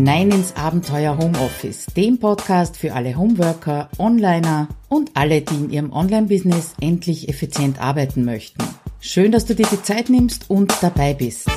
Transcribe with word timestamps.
hinein 0.00 0.30
ins 0.30 0.56
Abenteuer 0.56 1.18
Homeoffice, 1.18 1.84
dem 1.94 2.18
Podcast 2.18 2.78
für 2.78 2.94
alle 2.94 3.18
Homeworker, 3.18 3.90
Onliner 3.98 4.68
und 4.88 5.10
alle, 5.12 5.42
die 5.42 5.54
in 5.56 5.70
ihrem 5.70 5.92
Online-Business 5.92 6.72
endlich 6.80 7.28
effizient 7.28 7.78
arbeiten 7.82 8.24
möchten. 8.24 8.64
Schön, 8.98 9.30
dass 9.30 9.44
du 9.44 9.54
dir 9.54 9.66
die 9.70 9.82
Zeit 9.82 10.08
nimmst 10.08 10.48
und 10.48 10.72
dabei 10.80 11.12
bist. 11.12 11.50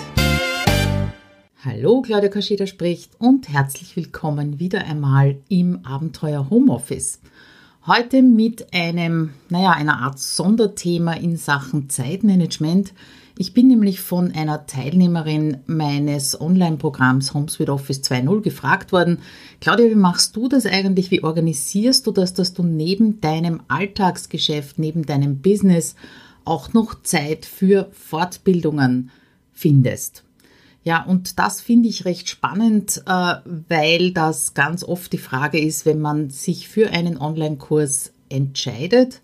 Hallo, 1.63 2.01
Claudia 2.01 2.27
Kascheda 2.27 2.67
spricht 2.67 3.11
und 3.17 3.47
herzlich 3.47 3.95
willkommen 3.95 4.59
wieder 4.59 4.83
einmal 4.83 5.37
im 5.47 5.85
Abenteuer 5.85 6.49
Homeoffice. 6.49 7.21
Heute 7.87 8.21
mit 8.21 8.73
einem, 8.73 9.29
naja, 9.47 9.71
einer 9.71 10.01
Art 10.01 10.19
Sonderthema 10.19 11.13
in 11.13 11.37
Sachen 11.37 11.89
Zeitmanagement. 11.89 12.93
Ich 13.35 13.55
bin 13.55 13.67
nämlich 13.67 13.99
von 13.99 14.31
einer 14.31 14.67
Teilnehmerin 14.67 15.57
meines 15.65 16.39
Online-Programms 16.39 17.33
HomeSuite 17.33 17.73
Office 17.73 18.01
2.0 18.01 18.41
gefragt 18.41 18.91
worden, 18.91 19.19
Claudia, 19.59 19.89
wie 19.89 19.95
machst 19.95 20.35
du 20.35 20.47
das 20.47 20.67
eigentlich? 20.67 21.09
Wie 21.09 21.23
organisierst 21.23 22.05
du 22.05 22.11
das, 22.11 22.35
dass 22.35 22.53
du 22.53 22.61
neben 22.61 23.21
deinem 23.21 23.61
Alltagsgeschäft, 23.69 24.77
neben 24.77 25.07
deinem 25.07 25.39
Business 25.39 25.95
auch 26.45 26.73
noch 26.73 27.01
Zeit 27.01 27.47
für 27.47 27.89
Fortbildungen 27.91 29.09
findest? 29.51 30.23
Ja, 30.83 31.03
und 31.03 31.39
das 31.39 31.59
finde 31.59 31.89
ich 31.89 32.05
recht 32.05 32.29
spannend, 32.29 33.01
äh, 33.07 33.35
weil 33.69 34.11
das 34.11 34.53
ganz 34.53 34.83
oft 34.83 35.11
die 35.11 35.17
Frage 35.17 35.59
ist, 35.59 35.87
wenn 35.87 35.99
man 35.99 36.29
sich 36.29 36.67
für 36.67 36.91
einen 36.91 37.17
Online-Kurs 37.17 38.11
entscheidet, 38.29 39.21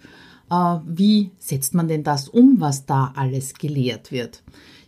wie 0.86 1.32
setzt 1.38 1.74
man 1.74 1.88
denn 1.88 2.04
das 2.04 2.28
um, 2.28 2.60
was 2.60 2.86
da 2.86 3.14
alles 3.16 3.54
gelehrt 3.54 4.12
wird? 4.12 4.44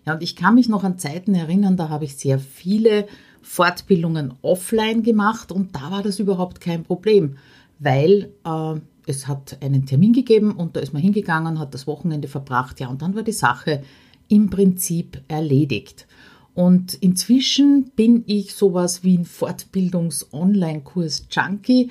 Ja, 0.05 0.13
und 0.13 0.23
ich 0.23 0.35
kann 0.35 0.55
mich 0.55 0.67
noch 0.67 0.83
an 0.83 0.97
Zeiten 0.97 1.35
erinnern, 1.35 1.77
da 1.77 1.89
habe 1.89 2.05
ich 2.05 2.15
sehr 2.15 2.39
viele 2.39 3.07
Fortbildungen 3.41 4.33
offline 4.41 5.03
gemacht 5.03 5.51
und 5.51 5.75
da 5.75 5.91
war 5.91 6.01
das 6.01 6.19
überhaupt 6.19 6.61
kein 6.61 6.83
Problem, 6.83 7.37
weil 7.79 8.31
äh, 8.43 8.79
es 9.05 9.27
hat 9.27 9.57
einen 9.61 9.85
Termin 9.85 10.13
gegeben 10.13 10.51
und 10.51 10.75
da 10.75 10.79
ist 10.79 10.93
man 10.93 11.01
hingegangen, 11.01 11.59
hat 11.59 11.73
das 11.73 11.87
Wochenende 11.87 12.27
verbracht, 12.27 12.79
ja, 12.79 12.87
und 12.87 13.01
dann 13.01 13.15
war 13.15 13.23
die 13.23 13.31
Sache 13.31 13.81
im 14.27 14.49
Prinzip 14.49 15.21
erledigt. 15.27 16.07
Und 16.53 16.93
inzwischen 16.95 17.91
bin 17.95 18.23
ich 18.27 18.53
sowas 18.55 19.03
wie 19.03 19.17
ein 19.17 19.25
Fortbildungs-Online-Kurs-Junkie. 19.25 21.89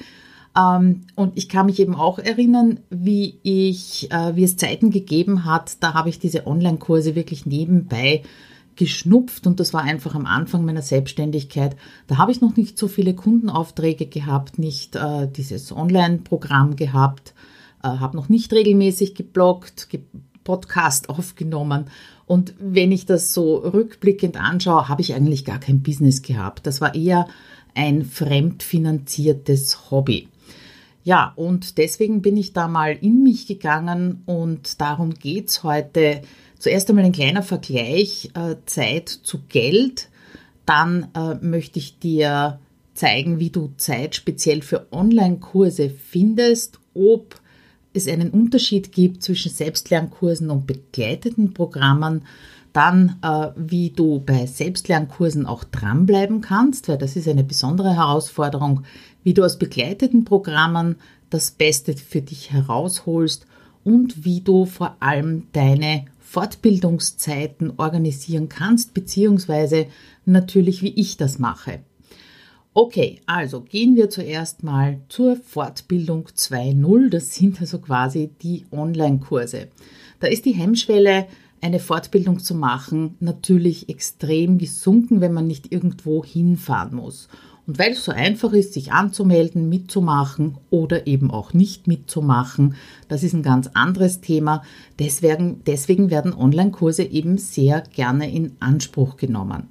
Ähm, 0.56 1.02
und 1.14 1.36
ich 1.36 1.48
kann 1.48 1.66
mich 1.66 1.78
eben 1.78 1.94
auch 1.94 2.18
erinnern, 2.18 2.80
wie 2.90 3.38
ich, 3.42 4.10
äh, 4.10 4.34
wie 4.34 4.44
es 4.44 4.56
Zeiten 4.56 4.90
gegeben 4.90 5.44
hat, 5.44 5.76
da 5.80 5.94
habe 5.94 6.08
ich 6.08 6.18
diese 6.18 6.46
Online-Kurse 6.46 7.14
wirklich 7.14 7.46
nebenbei 7.46 8.22
geschnupft 8.76 9.46
und 9.46 9.60
das 9.60 9.74
war 9.74 9.82
einfach 9.82 10.14
am 10.14 10.26
Anfang 10.26 10.64
meiner 10.64 10.82
Selbstständigkeit. 10.82 11.76
Da 12.06 12.16
habe 12.16 12.32
ich 12.32 12.40
noch 12.40 12.56
nicht 12.56 12.78
so 12.78 12.88
viele 12.88 13.14
Kundenaufträge 13.14 14.06
gehabt, 14.06 14.58
nicht 14.58 14.96
äh, 14.96 15.28
dieses 15.30 15.70
Online-Programm 15.70 16.76
gehabt, 16.76 17.34
äh, 17.82 17.88
habe 17.88 18.16
noch 18.16 18.28
nicht 18.28 18.52
regelmäßig 18.52 19.14
gebloggt, 19.14 19.90
ge 19.90 20.00
Podcast 20.42 21.10
aufgenommen 21.10 21.90
und 22.30 22.54
wenn 22.60 22.92
ich 22.92 23.06
das 23.06 23.34
so 23.34 23.56
rückblickend 23.56 24.36
anschaue, 24.36 24.88
habe 24.88 25.02
ich 25.02 25.14
eigentlich 25.14 25.44
gar 25.44 25.58
kein 25.58 25.82
Business 25.82 26.22
gehabt. 26.22 26.64
Das 26.64 26.80
war 26.80 26.94
eher 26.94 27.26
ein 27.74 28.04
fremdfinanziertes 28.04 29.90
Hobby. 29.90 30.28
Ja, 31.02 31.32
und 31.36 31.78
deswegen 31.78 32.20
bin 32.20 32.36
ich 32.36 32.52
da 32.52 32.68
mal 32.68 32.96
in 33.00 33.22
mich 33.22 33.46
gegangen 33.46 34.22
und 34.26 34.80
darum 34.80 35.14
geht 35.14 35.48
es 35.48 35.62
heute. 35.62 36.22
Zuerst 36.58 36.90
einmal 36.90 37.06
ein 37.06 37.12
kleiner 37.12 37.42
Vergleich 37.42 38.30
äh, 38.34 38.56
Zeit 38.66 39.08
zu 39.08 39.40
Geld. 39.48 40.10
Dann 40.66 41.08
äh, 41.14 41.34
möchte 41.44 41.78
ich 41.78 41.98
dir 41.98 42.60
zeigen, 42.94 43.38
wie 43.38 43.48
du 43.48 43.72
Zeit 43.78 44.14
speziell 44.14 44.60
für 44.60 44.86
Online-Kurse 44.92 45.88
findest, 45.88 46.78
ob 46.92 47.40
es 47.94 48.06
einen 48.06 48.30
Unterschied 48.30 48.92
gibt 48.92 49.22
zwischen 49.22 49.50
Selbstlernkursen 49.50 50.50
und 50.50 50.66
begleiteten 50.66 51.54
Programmen, 51.54 52.22
dann 52.72 53.16
äh, 53.22 53.48
wie 53.56 53.90
du 53.90 54.20
bei 54.20 54.46
Selbstlernkursen 54.46 55.46
auch 55.46 55.64
dranbleiben 55.64 56.40
kannst, 56.40 56.88
weil 56.88 56.98
das 56.98 57.16
ist 57.16 57.26
eine 57.26 57.42
besondere 57.42 57.96
Herausforderung, 57.96 58.84
wie 59.22 59.34
du 59.34 59.44
aus 59.44 59.58
begleiteten 59.58 60.24
Programmen 60.24 60.96
das 61.30 61.50
Beste 61.50 61.94
für 61.94 62.22
dich 62.22 62.52
herausholst 62.52 63.46
und 63.84 64.24
wie 64.24 64.40
du 64.40 64.66
vor 64.66 64.96
allem 65.00 65.44
deine 65.52 66.04
Fortbildungszeiten 66.18 67.72
organisieren 67.76 68.48
kannst, 68.48 68.94
beziehungsweise 68.94 69.86
natürlich 70.26 70.82
wie 70.82 70.94
ich 70.94 71.16
das 71.16 71.38
mache. 71.38 71.80
Okay, 72.72 73.20
also 73.26 73.62
gehen 73.62 73.96
wir 73.96 74.10
zuerst 74.10 74.62
mal 74.62 75.00
zur 75.08 75.34
Fortbildung 75.36 76.28
2.0. 76.28 77.10
Das 77.10 77.34
sind 77.34 77.60
also 77.60 77.78
quasi 77.80 78.30
die 78.42 78.64
Online-Kurse. 78.70 79.68
Da 80.20 80.28
ist 80.28 80.44
die 80.44 80.52
Hemmschwelle, 80.52 81.26
eine 81.60 81.80
Fortbildung 81.80 82.38
zu 82.38 82.54
machen, 82.54 83.16
natürlich 83.20 83.88
extrem 83.88 84.56
gesunken, 84.56 85.20
wenn 85.20 85.32
man 85.32 85.46
nicht 85.46 85.72
irgendwo 85.72 86.24
hinfahren 86.24 86.94
muss. 86.94 87.28
Und 87.70 87.78
weil 87.78 87.92
es 87.92 88.04
so 88.04 88.10
einfach 88.10 88.52
ist, 88.52 88.72
sich 88.72 88.90
anzumelden, 88.90 89.68
mitzumachen 89.68 90.58
oder 90.70 91.06
eben 91.06 91.30
auch 91.30 91.52
nicht 91.52 91.86
mitzumachen, 91.86 92.74
das 93.06 93.22
ist 93.22 93.32
ein 93.32 93.44
ganz 93.44 93.70
anderes 93.74 94.20
Thema. 94.20 94.64
Deswegen, 94.98 95.62
deswegen 95.64 96.10
werden 96.10 96.34
Online-Kurse 96.34 97.04
eben 97.04 97.38
sehr 97.38 97.82
gerne 97.82 98.28
in 98.28 98.56
Anspruch 98.58 99.16
genommen. 99.16 99.68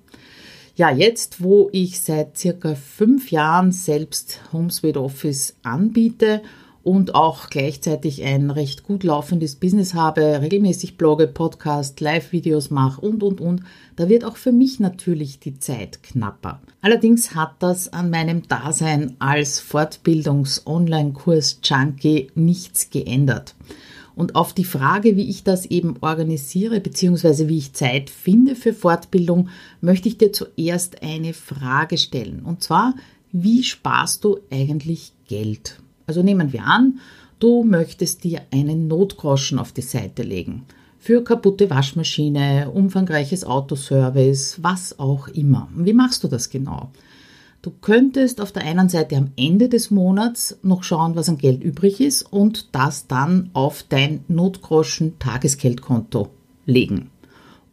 Ja, 0.78 0.90
jetzt, 0.90 1.44
wo 1.44 1.68
ich 1.74 2.00
seit 2.00 2.38
circa 2.38 2.76
fünf 2.76 3.32
Jahren 3.32 3.74
selbst 3.74 4.40
HomeSuite 4.54 5.02
Office 5.02 5.58
anbiete 5.64 6.42
und 6.90 7.14
auch 7.14 7.52
gleichzeitig 7.52 8.24
ein 8.24 8.50
recht 8.50 8.84
gut 8.84 9.04
laufendes 9.04 9.58
Business 9.58 9.94
habe, 9.94 10.42
regelmäßig 10.42 10.98
blogge, 10.98 11.28
Podcast, 11.28 12.02
Live-Videos 12.02 12.72
mache 12.72 13.00
und, 13.02 13.22
und, 13.22 13.40
und, 13.40 13.62
da 13.96 14.10
wird 14.10 14.26
auch 14.26 14.38
für 14.38 14.52
mich 14.52 14.80
natürlich 14.80 15.40
die 15.40 15.60
Zeit 15.60 16.02
knapper. 16.02 16.60
Allerdings 16.82 17.36
hat 17.36 17.52
das 17.60 17.94
an 17.94 18.10
meinem 18.10 18.48
Dasein 18.48 19.16
als 19.20 19.60
Fortbildungs-Online-Kurs-Junkie 19.60 22.32
nichts 22.34 22.90
geändert. 22.90 23.54
Und 24.16 24.34
auf 24.34 24.54
die 24.54 24.66
Frage, 24.66 25.16
wie 25.16 25.30
ich 25.30 25.44
das 25.44 25.68
eben 25.68 25.98
organisiere, 26.02 26.80
beziehungsweise 26.80 27.48
wie 27.50 27.60
ich 27.60 27.74
Zeit 27.74 28.10
finde 28.10 28.56
für 28.56 28.74
Fortbildung, 28.74 29.50
möchte 29.80 30.10
ich 30.10 30.18
dir 30.18 30.34
zuerst 30.34 31.04
eine 31.04 31.36
Frage 31.36 32.00
stellen. 32.00 32.42
Und 32.44 32.64
zwar, 32.64 32.96
wie 33.32 33.64
sparst 33.64 34.24
du 34.24 34.40
eigentlich 34.50 35.12
Geld? 35.28 35.80
Also 36.10 36.24
nehmen 36.24 36.54
wir 36.54 36.64
an, 36.64 36.98
du 37.38 37.64
möchtest 37.64 38.24
dir 38.24 38.42
einen 38.50 38.88
Notgroschen 38.88 39.60
auf 39.60 39.74
die 39.74 39.84
Seite 39.84 40.24
legen. 40.24 40.64
Für 40.98 41.24
kaputte 41.24 41.70
Waschmaschine, 41.70 42.72
umfangreiches 42.74 43.46
Autoservice, 43.46 44.58
was 44.64 44.98
auch 44.98 45.28
immer. 45.28 45.70
Wie 45.76 45.94
machst 45.94 46.24
du 46.24 46.28
das 46.28 46.50
genau? 46.50 46.90
Du 47.62 47.70
könntest 47.70 48.42
auf 48.42 48.52
der 48.52 48.64
einen 48.64 48.90
Seite 48.90 49.18
am 49.18 49.30
Ende 49.38 49.70
des 49.70 49.92
Monats 49.92 50.58
noch 50.64 50.82
schauen, 50.82 51.16
was 51.16 51.30
an 51.30 51.38
Geld 51.38 51.64
übrig 51.64 52.02
ist 52.02 52.24
und 52.24 52.70
das 52.74 53.06
dann 53.06 53.52
auf 53.54 53.84
dein 53.88 54.22
Notgroschen 54.28 55.20
Tagesgeldkonto 55.20 56.30
legen. 56.66 57.12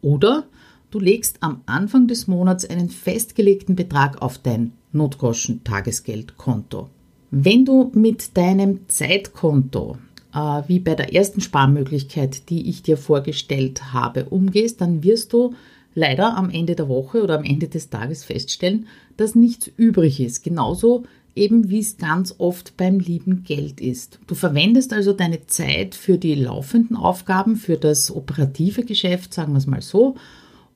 Oder 0.03 0.43
du 0.91 0.99
legst 0.99 1.37
am 1.39 1.61
Anfang 1.65 2.05
des 2.05 2.27
Monats 2.27 2.69
einen 2.69 2.91
festgelegten 2.91 3.75
Betrag 3.75 4.21
auf 4.21 4.37
dein 4.37 4.73
Notgroschen 4.91 5.63
Tagesgeldkonto. 5.63 6.91
Wenn 7.29 7.65
du 7.65 7.91
mit 7.93 8.37
deinem 8.37 8.87
Zeitkonto 8.87 9.97
äh, 10.33 10.61
wie 10.67 10.79
bei 10.79 10.95
der 10.95 11.13
ersten 11.13 11.41
Sparmöglichkeit, 11.41 12.49
die 12.49 12.69
ich 12.69 12.83
dir 12.83 12.97
vorgestellt 12.97 13.91
habe, 13.91 14.25
umgehst, 14.25 14.79
dann 14.79 15.03
wirst 15.03 15.33
du 15.33 15.53
leider 15.93 16.37
am 16.37 16.49
Ende 16.49 16.75
der 16.75 16.87
Woche 16.87 17.21
oder 17.21 17.37
am 17.37 17.43
Ende 17.43 17.67
des 17.67 17.89
Tages 17.89 18.23
feststellen, 18.23 18.87
dass 19.17 19.35
nichts 19.35 19.69
übrig 19.75 20.21
ist. 20.21 20.43
Genauso 20.43 21.03
eben 21.35 21.69
wie 21.69 21.79
es 21.79 21.97
ganz 21.97 22.35
oft 22.37 22.77
beim 22.77 22.99
lieben 22.99 23.43
Geld 23.43 23.81
ist. 23.81 24.19
Du 24.27 24.33
verwendest 24.33 24.93
also 24.93 25.11
deine 25.11 25.45
Zeit 25.47 25.95
für 25.95 26.17
die 26.17 26.35
laufenden 26.35 26.95
Aufgaben, 26.95 27.57
für 27.57 27.77
das 27.77 28.09
operative 28.15 28.85
Geschäft, 28.85 29.33
sagen 29.33 29.51
wir 29.51 29.57
es 29.57 29.67
mal 29.67 29.81
so. 29.81 30.15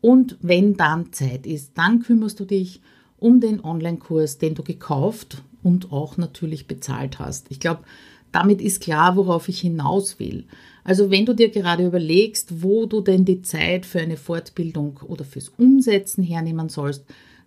Und 0.01 0.38
wenn 0.42 0.75
dann 0.75 1.13
Zeit 1.13 1.47
ist, 1.47 1.71
dann 1.75 2.01
kümmerst 2.01 2.39
du 2.39 2.45
dich 2.45 2.81
um 3.19 3.39
den 3.39 3.63
Online-Kurs, 3.63 4.38
den 4.38 4.54
du 4.54 4.63
gekauft 4.63 5.44
und 5.63 5.92
auch 5.92 6.18
natürlich 6.18 6.68
bezahlt 6.68 7.19
hast. 7.19 7.48
Ich 7.50 7.60
glaube, 7.60 7.81
damit 8.31 8.62
ist 8.62 8.81
klar, 8.81 9.16
worauf 9.16 9.50
ich 9.50 9.60
hinaus 9.60 10.19
will. 10.19 10.46
Also 10.84 11.12
wenn 11.12 11.25
du 11.25 11.34
dir 11.34 11.50
gerade 11.50 11.86
überlegst, 11.86 12.63
wo 12.63 12.86
du 12.86 13.02
denn 13.02 13.25
die 13.25 13.42
Zeit 13.42 13.86
für 13.86 14.00
eine 14.00 14.18
Fortbildung 14.18 15.00
oder 15.06 15.25
fürs 15.25 15.50
Umsetzen 15.50 16.24
hernehmen 16.24 16.69
sollst, 16.69 17.06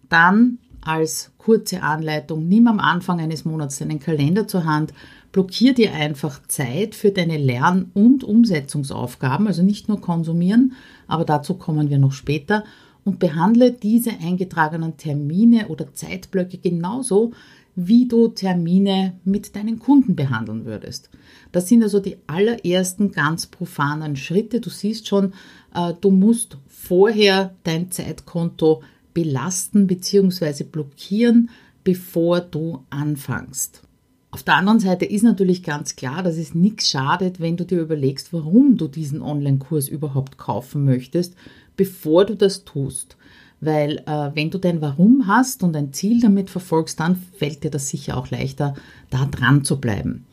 dann 0.08 0.58
als 0.82 1.32
kurze 1.38 1.82
Anleitung, 1.82 2.46
nimm 2.46 2.66
am 2.66 2.78
Anfang 2.78 3.19
eines 3.19 3.44
Monats 3.44 3.78
deinen 3.78 3.99
Kalender 3.99 4.46
zur 4.46 4.64
Hand, 4.64 4.93
blockier 5.32 5.75
dir 5.75 5.93
einfach 5.93 6.46
Zeit 6.46 6.94
für 6.94 7.10
deine 7.10 7.38
Lern- 7.38 7.90
und 7.94 8.22
Umsetzungsaufgaben, 8.22 9.46
also 9.46 9.62
nicht 9.62 9.88
nur 9.88 10.00
konsumieren, 10.00 10.75
aber 11.08 11.25
dazu 11.25 11.55
kommen 11.55 11.90
wir 11.90 11.99
noch 11.99 12.12
später 12.12 12.64
und 13.05 13.19
behandle 13.19 13.72
diese 13.72 14.10
eingetragenen 14.10 14.96
Termine 14.96 15.69
oder 15.69 15.93
Zeitblöcke 15.93 16.58
genauso, 16.58 17.32
wie 17.76 18.06
du 18.06 18.28
Termine 18.28 19.14
mit 19.24 19.56
deinen 19.56 19.78
Kunden 19.78 20.14
behandeln 20.14 20.64
würdest. 20.64 21.10
Das 21.52 21.68
sind 21.68 21.82
also 21.82 22.00
die 22.00 22.16
allerersten 22.26 23.10
ganz 23.10 23.46
profanen 23.46 24.16
Schritte. 24.16 24.60
Du 24.60 24.70
siehst 24.70 25.08
schon, 25.08 25.32
äh, 25.74 25.92
du 26.00 26.10
musst 26.10 26.58
vorher 26.68 27.54
dein 27.64 27.90
Zeitkonto 27.90 28.82
belasten 29.12 29.86
bzw. 29.86 30.64
blockieren, 30.64 31.50
bevor 31.82 32.40
du 32.40 32.84
anfängst. 32.90 33.82
Auf 34.30 34.42
der 34.42 34.56
anderen 34.56 34.80
Seite 34.80 35.04
ist 35.04 35.22
natürlich 35.22 35.62
ganz 35.62 35.94
klar, 35.94 36.24
dass 36.24 36.36
es 36.36 36.56
nichts 36.56 36.90
schadet, 36.90 37.38
wenn 37.38 37.56
du 37.56 37.64
dir 37.64 37.80
überlegst, 37.80 38.32
warum 38.32 38.76
du 38.76 38.88
diesen 38.88 39.22
Online-Kurs 39.22 39.86
überhaupt 39.88 40.38
kaufen 40.38 40.84
möchtest, 40.84 41.36
bevor 41.76 42.24
du 42.24 42.34
das 42.34 42.64
tust. 42.64 43.16
Weil 43.64 44.02
äh, 44.06 44.31
wenn 44.34 44.50
du 44.50 44.58
dein 44.58 44.81
Warum 44.81 45.26
hast 45.26 45.62
und 45.62 45.76
ein 45.76 45.93
Ziel 45.93 46.20
damit 46.20 46.50
verfolgst, 46.50 47.00
dann 47.00 47.16
fällt 47.16 47.64
dir 47.64 47.70
das 47.70 47.88
sicher 47.88 48.16
auch 48.16 48.31
leichter, 48.31 48.75
da 49.11 49.25
dran 49.26 49.64
zu 49.64 49.81
bleiben. 49.81 50.26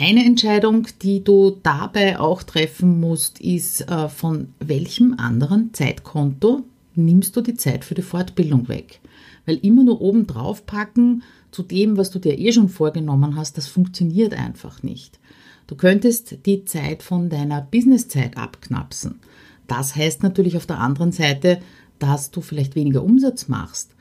Eine 0.00 0.24
Entscheidung, 0.24 0.86
die 1.02 1.22
du 1.22 1.58
dabei 1.62 2.18
auch 2.18 2.42
treffen 2.42 3.00
musst, 3.00 3.38
ist, 3.40 3.82
äh, 3.82 4.08
von 4.08 4.48
welchem 4.58 5.14
anderen 5.18 5.74
Zeitkonto 5.74 6.62
nimmst 6.94 7.36
du 7.36 7.42
die 7.42 7.54
Zeit 7.54 7.84
für 7.84 7.94
die 7.94 8.02
Fortbildung 8.02 8.68
weg. 8.68 9.00
Weil 9.44 9.56
immer 9.56 9.84
nur 9.84 10.00
oben 10.00 10.26
drauf 10.26 10.64
packen 10.64 11.22
zu 11.50 11.62
dem, 11.62 11.96
was 11.96 12.10
du 12.10 12.18
dir 12.18 12.38
eh 12.38 12.52
schon 12.52 12.68
vorgenommen 12.68 13.36
hast, 13.36 13.58
das 13.58 13.66
funktioniert 13.66 14.32
einfach 14.32 14.82
nicht. 14.82 15.18
Du 15.66 15.74
könntest 15.76 16.46
die 16.46 16.64
Zeit 16.64 17.02
von 17.02 17.28
deiner 17.28 17.60
Businesszeit 17.60 18.36
abknapsen. 18.36 19.20
Das 19.66 19.94
heißt 19.94 20.22
natürlich 20.22 20.56
auf 20.56 20.66
der 20.66 20.80
anderen 20.80 21.12
Seite, 21.12 21.60
dass 22.00 22.30
du 22.30 22.40
vielleicht 22.40 22.74
weniger 22.74 23.04
Umsatz 23.04 23.48
machst. 23.48 23.92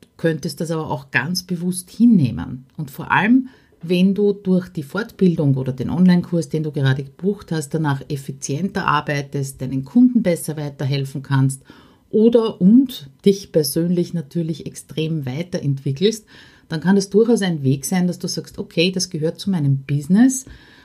Du 0.00 0.08
könntest 0.16 0.60
das 0.60 0.70
aber 0.70 0.90
auch 0.90 1.10
ganz 1.10 1.42
bewusst 1.42 1.90
hinnehmen. 1.90 2.64
Und 2.76 2.90
vor 2.90 3.12
allem, 3.12 3.48
wenn 3.82 4.14
du 4.14 4.32
durch 4.32 4.68
die 4.68 4.82
Fortbildung 4.82 5.54
oder 5.56 5.72
den 5.72 5.90
Online-Kurs, 5.90 6.48
den 6.48 6.62
du 6.62 6.72
gerade 6.72 7.04
gebucht 7.04 7.52
hast, 7.52 7.74
danach 7.74 8.02
effizienter 8.08 8.86
arbeitest, 8.86 9.60
deinen 9.60 9.84
Kunden 9.84 10.22
besser 10.22 10.56
weiterhelfen 10.56 11.22
kannst 11.22 11.62
oder 12.10 12.60
und 12.60 13.10
dich 13.24 13.52
persönlich 13.52 14.14
natürlich 14.14 14.66
extrem 14.66 15.26
weiterentwickelst, 15.26 16.24
dann 16.68 16.80
kann 16.80 16.96
es 16.96 17.10
durchaus 17.10 17.42
ein 17.42 17.62
Weg 17.62 17.84
sein, 17.84 18.06
dass 18.06 18.18
du 18.18 18.28
sagst, 18.28 18.58
okay, 18.58 18.90
das 18.90 19.10
gehört 19.10 19.38
zu 19.38 19.50
meinem 19.50 19.78
Business, 19.78 20.44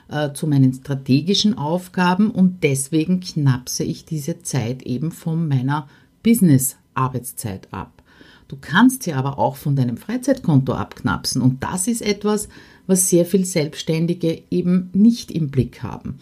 äh, 0.10 0.34
zu 0.34 0.48
meinen 0.48 0.74
strategischen 0.74 1.58
Aufgaben 1.58 2.30
und 2.30 2.64
deswegen 2.64 3.20
knapse 3.20 3.84
ich 3.84 4.06
diese 4.06 4.42
Zeit 4.44 4.84
eben 4.84 5.12
von 5.12 5.48
meiner 5.48 5.88
Business-Arbeitszeit 6.24 7.68
ab. 7.72 8.02
Du 8.48 8.58
kannst 8.60 9.04
sie 9.04 9.14
aber 9.14 9.40
auch 9.40 9.56
von 9.56 9.76
deinem 9.76 9.98
Freizeitkonto 9.98 10.74
abknapsen 10.74 11.42
und 11.42 11.64
das 11.64 11.88
ist 11.88 12.02
etwas, 12.02 12.50
was 12.88 13.10
sehr 13.10 13.26
viel 13.26 13.46
Selbstständige 13.46 14.44
eben 14.52 14.90
nicht 14.94 15.32
im 15.32 15.50
Blick 15.50 15.84
haben. 15.84 16.20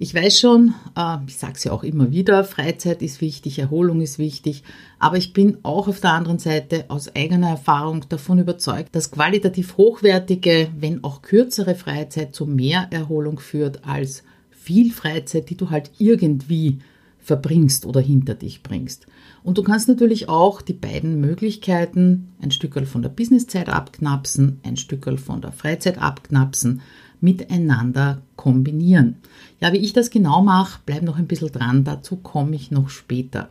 Ich 0.00 0.14
weiß 0.14 0.38
schon, 0.38 0.74
äh, 0.96 1.16
ich 1.26 1.36
sage 1.36 1.54
es 1.56 1.64
ja 1.64 1.72
auch 1.72 1.82
immer 1.82 2.12
wieder, 2.12 2.44
Freizeit 2.44 3.02
ist 3.02 3.20
wichtig, 3.20 3.58
Erholung 3.58 4.00
ist 4.00 4.18
wichtig, 4.18 4.62
aber 5.00 5.16
ich 5.16 5.32
bin 5.32 5.58
auch 5.64 5.88
auf 5.88 6.00
der 6.00 6.12
anderen 6.12 6.38
Seite 6.38 6.84
aus 6.88 7.14
eigener 7.16 7.50
Erfahrung 7.50 8.04
davon 8.08 8.38
überzeugt, 8.38 8.94
dass 8.94 9.10
qualitativ 9.10 9.76
hochwertige, 9.76 10.68
wenn 10.78 11.02
auch 11.02 11.22
kürzere 11.22 11.74
Freizeit 11.74 12.32
zu 12.32 12.46
mehr 12.46 12.86
Erholung 12.90 13.40
führt 13.40 13.84
als 13.84 14.22
viel 14.50 14.92
Freizeit, 14.92 15.50
die 15.50 15.56
du 15.56 15.70
halt 15.70 15.90
irgendwie 15.98 16.78
verbringst 17.18 17.84
oder 17.84 18.00
hinter 18.00 18.34
dich 18.34 18.62
bringst. 18.62 19.06
Und 19.48 19.56
du 19.56 19.62
kannst 19.62 19.88
natürlich 19.88 20.28
auch 20.28 20.60
die 20.60 20.74
beiden 20.74 21.22
Möglichkeiten, 21.22 22.34
ein 22.42 22.50
Stückel 22.50 22.84
von 22.84 23.00
der 23.00 23.08
Businesszeit 23.08 23.70
abknapsen, 23.70 24.60
ein 24.62 24.76
Stückel 24.76 25.16
von 25.16 25.40
der 25.40 25.52
Freizeit 25.52 25.96
abknapsen, 25.96 26.82
miteinander 27.22 28.20
kombinieren. 28.36 29.16
Ja, 29.58 29.72
wie 29.72 29.78
ich 29.78 29.94
das 29.94 30.10
genau 30.10 30.42
mache, 30.42 30.80
bleib 30.84 31.00
noch 31.00 31.16
ein 31.16 31.26
bisschen 31.26 31.50
dran, 31.50 31.82
dazu 31.82 32.16
komme 32.16 32.56
ich 32.56 32.70
noch 32.70 32.90
später. 32.90 33.48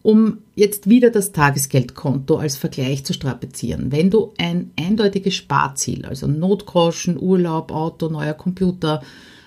Um 0.00 0.38
jetzt 0.54 0.88
wieder 0.88 1.10
das 1.10 1.32
Tagesgeldkonto 1.32 2.38
als 2.38 2.56
Vergleich 2.56 3.04
zu 3.04 3.12
strapazieren. 3.12 3.92
Wenn 3.92 4.08
du 4.08 4.32
ein 4.38 4.70
eindeutiges 4.80 5.34
Sparziel, 5.34 6.06
also 6.06 6.26
Notgroschen, 6.26 7.20
Urlaub, 7.20 7.70
Auto, 7.70 8.08
neuer 8.08 8.32
Computer 8.32 9.02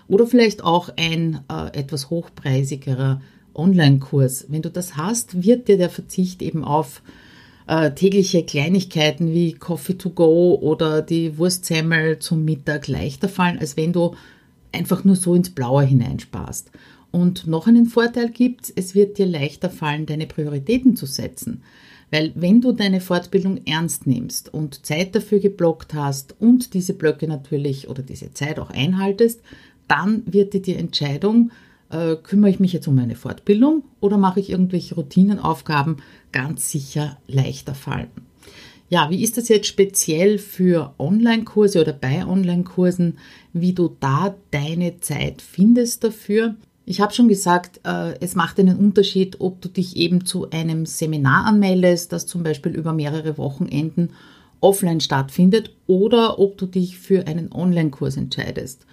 oder 0.07 0.27
vielleicht 0.27 0.63
auch 0.63 0.89
ein 0.95 1.39
äh, 1.51 1.75
etwas 1.75 2.11
hochpreisigerer 2.11 3.19
Online-Kurs, 3.59 4.45
wenn 4.49 4.61
du 4.61 4.71
das 4.71 4.97
hast, 4.97 5.43
wird 5.43 5.67
dir 5.67 5.77
der 5.77 5.89
Verzicht 5.89 6.41
eben 6.41 6.63
auf 6.63 7.01
äh, 7.67 7.91
tägliche 7.91 8.43
Kleinigkeiten 8.43 9.31
wie 9.31 9.53
Coffee 9.53 9.97
to 9.97 10.09
go 10.09 10.55
oder 10.55 11.01
die 11.01 11.37
Wurstsemmel 11.37 12.19
zum 12.19 12.43
Mittag 12.43 12.87
leichter 12.87 13.29
fallen, 13.29 13.59
als 13.59 13.77
wenn 13.77 13.93
du 13.93 14.15
einfach 14.71 15.03
nur 15.03 15.15
so 15.15 15.35
ins 15.35 15.51
Blaue 15.51 15.83
hineinsparst. 15.83 16.71
Und 17.11 17.47
noch 17.47 17.67
einen 17.67 17.85
Vorteil 17.85 18.29
gibt 18.29 18.71
es, 18.75 18.95
wird 18.95 19.17
dir 19.17 19.25
leichter 19.25 19.69
fallen, 19.69 20.05
deine 20.05 20.27
Prioritäten 20.27 20.95
zu 20.95 21.05
setzen. 21.05 21.63
Weil 22.11 22.31
wenn 22.35 22.61
du 22.61 22.71
deine 22.71 23.01
Fortbildung 23.01 23.61
ernst 23.65 24.07
nimmst 24.07 24.51
und 24.51 24.85
Zeit 24.85 25.15
dafür 25.15 25.39
geblockt 25.39 25.93
hast 25.93 26.35
und 26.39 26.73
diese 26.73 26.93
Blöcke 26.93 27.27
natürlich 27.27 27.87
oder 27.87 28.01
diese 28.01 28.33
Zeit 28.33 28.59
auch 28.59 28.71
einhaltest, 28.71 29.41
dann 29.87 30.23
wird 30.25 30.53
dir 30.53 30.61
die 30.61 30.75
Entscheidung 30.75 31.51
äh, 31.89 32.15
kümmere 32.15 32.51
ich 32.51 32.59
mich 32.59 32.73
jetzt 32.73 32.87
um 32.87 32.95
meine 32.95 33.15
Fortbildung 33.15 33.83
oder 33.99 34.17
mache 34.17 34.39
ich 34.39 34.49
irgendwelche 34.49 34.95
Routinenaufgaben 34.95 35.97
ganz 36.31 36.71
sicher 36.71 37.17
leichter 37.27 37.75
fallen. 37.75 38.09
Ja, 38.89 39.11
wie 39.11 39.23
ist 39.23 39.37
das 39.37 39.49
jetzt 39.49 39.67
speziell 39.67 40.39
für 40.39 40.95
Online-Kurse 40.97 41.79
oder 41.79 41.93
bei 41.93 42.25
Online-Kursen, 42.25 43.19
wie 43.53 43.73
du 43.73 43.95
da 43.99 44.35
deine 44.49 44.99
Zeit 44.99 45.43
findest 45.43 46.03
dafür? 46.03 46.55
Ich 46.85 46.99
habe 46.99 47.13
schon 47.13 47.27
gesagt, 47.27 47.81
äh, 47.83 48.15
es 48.19 48.33
macht 48.33 48.59
einen 48.59 48.79
Unterschied, 48.79 49.41
ob 49.41 49.61
du 49.61 49.69
dich 49.69 49.95
eben 49.95 50.25
zu 50.25 50.49
einem 50.49 50.87
Seminar 50.87 51.45
anmeldest, 51.45 52.11
das 52.11 52.25
zum 52.25 52.41
Beispiel 52.41 52.71
über 52.71 52.93
mehrere 52.93 53.37
Wochenenden 53.37 54.09
offline 54.59 54.99
stattfindet, 54.99 55.71
oder 55.85 56.39
ob 56.39 56.57
du 56.57 56.65
dich 56.65 56.97
für 56.97 57.27
einen 57.27 57.51
Online-Kurs 57.51 58.17
entscheidest. 58.17 58.87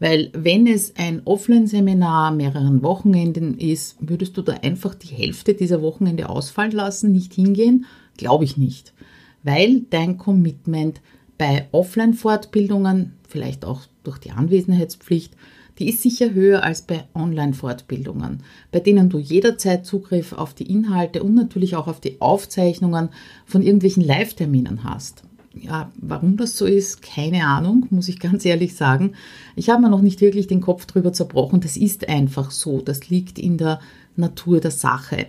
Weil 0.00 0.30
wenn 0.32 0.66
es 0.66 0.94
ein 0.96 1.22
Offline-Seminar 1.24 2.30
mehreren 2.30 2.82
Wochenenden 2.82 3.58
ist, 3.58 3.96
würdest 4.00 4.36
du 4.36 4.42
da 4.42 4.52
einfach 4.54 4.94
die 4.94 5.08
Hälfte 5.14 5.54
dieser 5.54 5.82
Wochenende 5.82 6.28
ausfallen 6.28 6.72
lassen, 6.72 7.12
nicht 7.12 7.34
hingehen? 7.34 7.86
Glaube 8.16 8.44
ich 8.44 8.56
nicht. 8.56 8.94
Weil 9.42 9.82
dein 9.90 10.18
Commitment 10.18 11.00
bei 11.36 11.68
Offline-Fortbildungen, 11.72 13.14
vielleicht 13.28 13.64
auch 13.64 13.82
durch 14.04 14.18
die 14.18 14.30
Anwesenheitspflicht, 14.30 15.34
die 15.78 15.88
ist 15.88 16.02
sicher 16.02 16.32
höher 16.32 16.64
als 16.64 16.82
bei 16.82 17.04
Online-Fortbildungen, 17.14 18.42
bei 18.72 18.80
denen 18.80 19.10
du 19.10 19.18
jederzeit 19.18 19.86
Zugriff 19.86 20.32
auf 20.32 20.54
die 20.54 20.70
Inhalte 20.70 21.22
und 21.22 21.34
natürlich 21.34 21.76
auch 21.76 21.86
auf 21.86 22.00
die 22.00 22.20
Aufzeichnungen 22.20 23.10
von 23.46 23.62
irgendwelchen 23.62 24.02
Live-Terminen 24.02 24.82
hast. 24.82 25.22
Ja, 25.60 25.90
warum 25.96 26.36
das 26.36 26.56
so 26.56 26.66
ist, 26.66 27.02
keine 27.02 27.46
Ahnung, 27.46 27.86
muss 27.90 28.08
ich 28.08 28.20
ganz 28.20 28.44
ehrlich 28.44 28.76
sagen. 28.76 29.12
Ich 29.56 29.70
habe 29.70 29.82
mir 29.82 29.90
noch 29.90 30.02
nicht 30.02 30.20
wirklich 30.20 30.46
den 30.46 30.60
Kopf 30.60 30.86
drüber 30.86 31.12
zerbrochen. 31.12 31.60
Das 31.60 31.76
ist 31.76 32.08
einfach 32.08 32.50
so. 32.50 32.80
Das 32.80 33.08
liegt 33.08 33.38
in 33.38 33.58
der 33.58 33.80
Natur 34.16 34.60
der 34.60 34.70
Sache. 34.70 35.26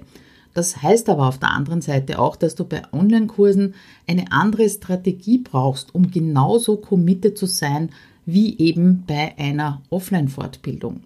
Das 0.54 0.82
heißt 0.82 1.10
aber 1.10 1.28
auf 1.28 1.38
der 1.38 1.52
anderen 1.52 1.82
Seite 1.82 2.20
auch, 2.20 2.36
dass 2.36 2.56
du 2.56 2.66
bei 2.66 2.82
Online-Kursen 2.92 3.76
eine 4.08 4.32
andere 4.32 4.68
Strategie 4.70 5.38
brauchst, 5.38 5.94
um 5.94 6.12
genauso 6.12 6.78
committed 6.78 7.38
zu 7.38 7.46
sein 7.46 7.90
wie 8.26 8.58
eben 8.60 9.04
bei 9.08 9.38
einer 9.38 9.82
Offline-Fortbildung. 9.90 11.02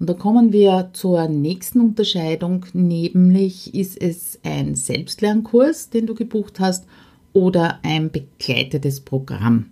Und 0.00 0.10
da 0.10 0.14
kommen 0.14 0.52
wir 0.52 0.90
zur 0.92 1.28
nächsten 1.28 1.80
Unterscheidung, 1.80 2.66
nämlich 2.72 3.74
ist 3.74 4.00
es 4.00 4.40
ein 4.42 4.74
Selbstlernkurs, 4.74 5.90
den 5.90 6.06
du 6.06 6.14
gebucht 6.14 6.58
hast 6.58 6.84
oder 7.34 7.80
ein 7.82 8.10
begleitetes 8.10 9.00
Programm. 9.00 9.66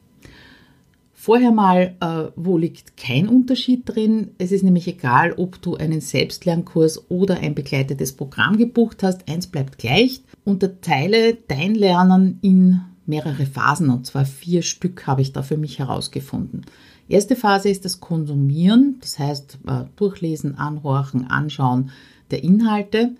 Vorher 1.14 1.52
mal, 1.52 1.94
äh, 2.00 2.32
wo 2.34 2.58
liegt 2.58 2.96
kein 2.96 3.28
Unterschied 3.28 3.82
drin? 3.84 4.32
Es 4.38 4.50
ist 4.50 4.64
nämlich 4.64 4.88
egal, 4.88 5.32
ob 5.34 5.62
du 5.62 5.76
einen 5.76 6.00
Selbstlernkurs 6.00 7.08
oder 7.10 7.38
ein 7.38 7.54
begleitetes 7.54 8.12
Programm 8.12 8.58
gebucht 8.58 9.04
hast. 9.04 9.28
Eins 9.28 9.46
bleibt 9.46 9.78
gleich. 9.78 10.22
Unterteile 10.44 11.38
dein 11.46 11.76
Lernen 11.76 12.40
in 12.42 12.80
mehrere 13.06 13.46
Phasen 13.46 13.90
und 13.90 14.04
zwar 14.04 14.24
vier 14.24 14.62
Stück 14.62 15.06
habe 15.06 15.22
ich 15.22 15.32
da 15.32 15.42
für 15.42 15.56
mich 15.56 15.78
herausgefunden. 15.78 16.62
Erste 17.08 17.36
Phase 17.36 17.68
ist 17.68 17.84
das 17.84 18.00
Konsumieren, 18.00 18.96
das 19.00 19.18
heißt 19.18 19.58
äh, 19.66 19.84
Durchlesen, 19.94 20.56
Anhorchen, 20.56 21.30
Anschauen 21.30 21.90
der 22.32 22.42
Inhalte. 22.42 23.12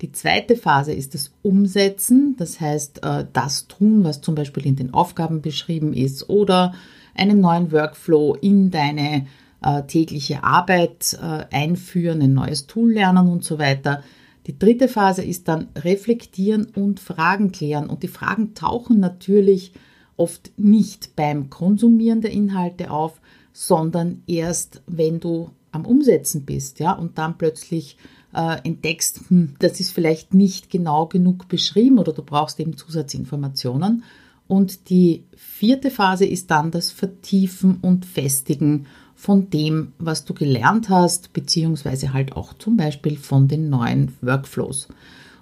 Die 0.00 0.12
zweite 0.12 0.56
Phase 0.56 0.92
ist 0.92 1.14
das 1.14 1.32
Umsetzen, 1.42 2.34
das 2.38 2.60
heißt 2.60 3.04
äh, 3.04 3.26
das 3.32 3.68
tun, 3.68 4.02
was 4.02 4.22
zum 4.22 4.34
Beispiel 4.34 4.66
in 4.66 4.76
den 4.76 4.94
Aufgaben 4.94 5.42
beschrieben 5.42 5.92
ist 5.92 6.30
oder 6.30 6.74
einen 7.14 7.40
neuen 7.40 7.70
Workflow 7.70 8.34
in 8.34 8.70
deine 8.70 9.26
äh, 9.62 9.82
tägliche 9.82 10.42
Arbeit 10.42 11.18
äh, 11.20 11.44
einführen, 11.54 12.22
ein 12.22 12.32
neues 12.32 12.66
Tool 12.66 12.92
lernen 12.92 13.28
und 13.28 13.44
so 13.44 13.58
weiter. 13.58 14.02
Die 14.46 14.58
dritte 14.58 14.88
Phase 14.88 15.22
ist 15.22 15.48
dann 15.48 15.68
reflektieren 15.76 16.64
und 16.64 16.98
Fragen 16.98 17.52
klären. 17.52 17.90
Und 17.90 18.02
die 18.02 18.08
Fragen 18.08 18.54
tauchen 18.54 18.98
natürlich 19.00 19.72
oft 20.16 20.50
nicht 20.56 21.14
beim 21.14 21.50
Konsumieren 21.50 22.22
der 22.22 22.30
Inhalte 22.30 22.90
auf, 22.90 23.20
sondern 23.52 24.22
erst, 24.26 24.82
wenn 24.86 25.20
du 25.20 25.50
am 25.72 25.84
Umsetzen 25.84 26.44
bist, 26.44 26.80
ja, 26.80 26.92
und 26.92 27.18
dann 27.18 27.38
plötzlich 27.38 27.96
äh, 28.34 28.58
entdeckst, 28.64 29.20
hm, 29.28 29.54
das 29.58 29.80
ist 29.80 29.92
vielleicht 29.92 30.34
nicht 30.34 30.70
genau 30.70 31.06
genug 31.06 31.48
beschrieben 31.48 31.98
oder 31.98 32.12
du 32.12 32.22
brauchst 32.22 32.60
eben 32.60 32.76
Zusatzinformationen. 32.76 34.04
Und 34.46 34.90
die 34.90 35.24
vierte 35.36 35.90
Phase 35.90 36.24
ist 36.26 36.50
dann 36.50 36.70
das 36.70 36.90
Vertiefen 36.90 37.78
und 37.82 38.04
Festigen 38.04 38.86
von 39.14 39.50
dem, 39.50 39.92
was 39.98 40.24
du 40.24 40.34
gelernt 40.34 40.88
hast, 40.88 41.32
beziehungsweise 41.32 42.12
halt 42.12 42.36
auch 42.36 42.54
zum 42.54 42.76
Beispiel 42.76 43.16
von 43.16 43.48
den 43.48 43.68
neuen 43.68 44.14
Workflows. 44.22 44.88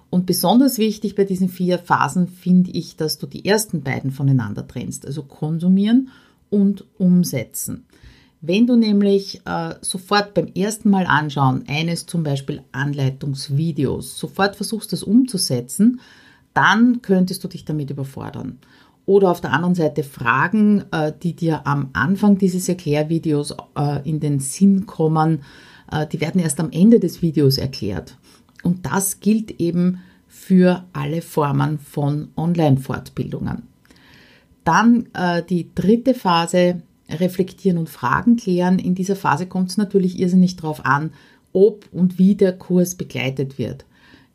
Und 0.09 0.25
besonders 0.25 0.77
wichtig 0.77 1.15
bei 1.15 1.23
diesen 1.23 1.49
vier 1.49 1.79
Phasen 1.79 2.27
finde 2.27 2.71
ich, 2.71 2.97
dass 2.97 3.19
du 3.19 3.27
die 3.27 3.45
ersten 3.45 3.81
beiden 3.81 4.11
voneinander 4.11 4.67
trennst, 4.67 5.05
also 5.05 5.23
konsumieren 5.23 6.09
und 6.49 6.85
umsetzen. 6.97 7.85
Wenn 8.41 8.67
du 8.67 8.77
nämlich 8.77 9.41
äh, 9.45 9.75
sofort 9.81 10.33
beim 10.33 10.47
ersten 10.47 10.89
Mal 10.89 11.05
anschauen, 11.05 11.65
eines 11.67 12.05
zum 12.05 12.23
Beispiel 12.23 12.61
Anleitungsvideos, 12.71 14.17
sofort 14.17 14.55
versuchst 14.55 14.93
das 14.93 15.03
umzusetzen, 15.03 15.99
dann 16.53 17.01
könntest 17.01 17.43
du 17.43 17.49
dich 17.49 17.65
damit 17.65 17.89
überfordern. 17.89 18.59
Oder 19.05 19.31
auf 19.31 19.41
der 19.41 19.53
anderen 19.53 19.75
Seite 19.75 20.03
Fragen, 20.03 20.83
äh, 20.91 21.11
die 21.23 21.33
dir 21.35 21.65
am 21.65 21.89
Anfang 21.93 22.37
dieses 22.37 22.69
Erklärvideos 22.69 23.55
äh, 23.75 24.07
in 24.07 24.19
den 24.19 24.39
Sinn 24.39 24.85
kommen, 24.85 25.41
äh, 25.91 26.05
die 26.07 26.21
werden 26.21 26.39
erst 26.39 26.59
am 26.59 26.69
Ende 26.71 26.99
des 26.99 27.21
Videos 27.21 27.57
erklärt. 27.57 28.17
Und 28.63 28.85
das 28.85 29.19
gilt 29.19 29.59
eben 29.59 30.01
für 30.27 30.85
alle 30.93 31.21
Formen 31.21 31.79
von 31.79 32.29
Online-Fortbildungen. 32.37 33.63
Dann 34.63 35.07
die 35.49 35.69
dritte 35.73 36.13
Phase, 36.13 36.83
reflektieren 37.09 37.77
und 37.77 37.89
Fragen 37.89 38.35
klären. 38.35 38.79
In 38.79 38.95
dieser 38.95 39.15
Phase 39.15 39.45
kommt 39.45 39.69
es 39.69 39.77
natürlich 39.77 40.19
irrsinnig 40.19 40.55
darauf 40.55 40.85
an, 40.85 41.11
ob 41.53 41.85
und 41.91 42.19
wie 42.19 42.35
der 42.35 42.53
Kurs 42.53 42.95
begleitet 42.95 43.57
wird 43.57 43.85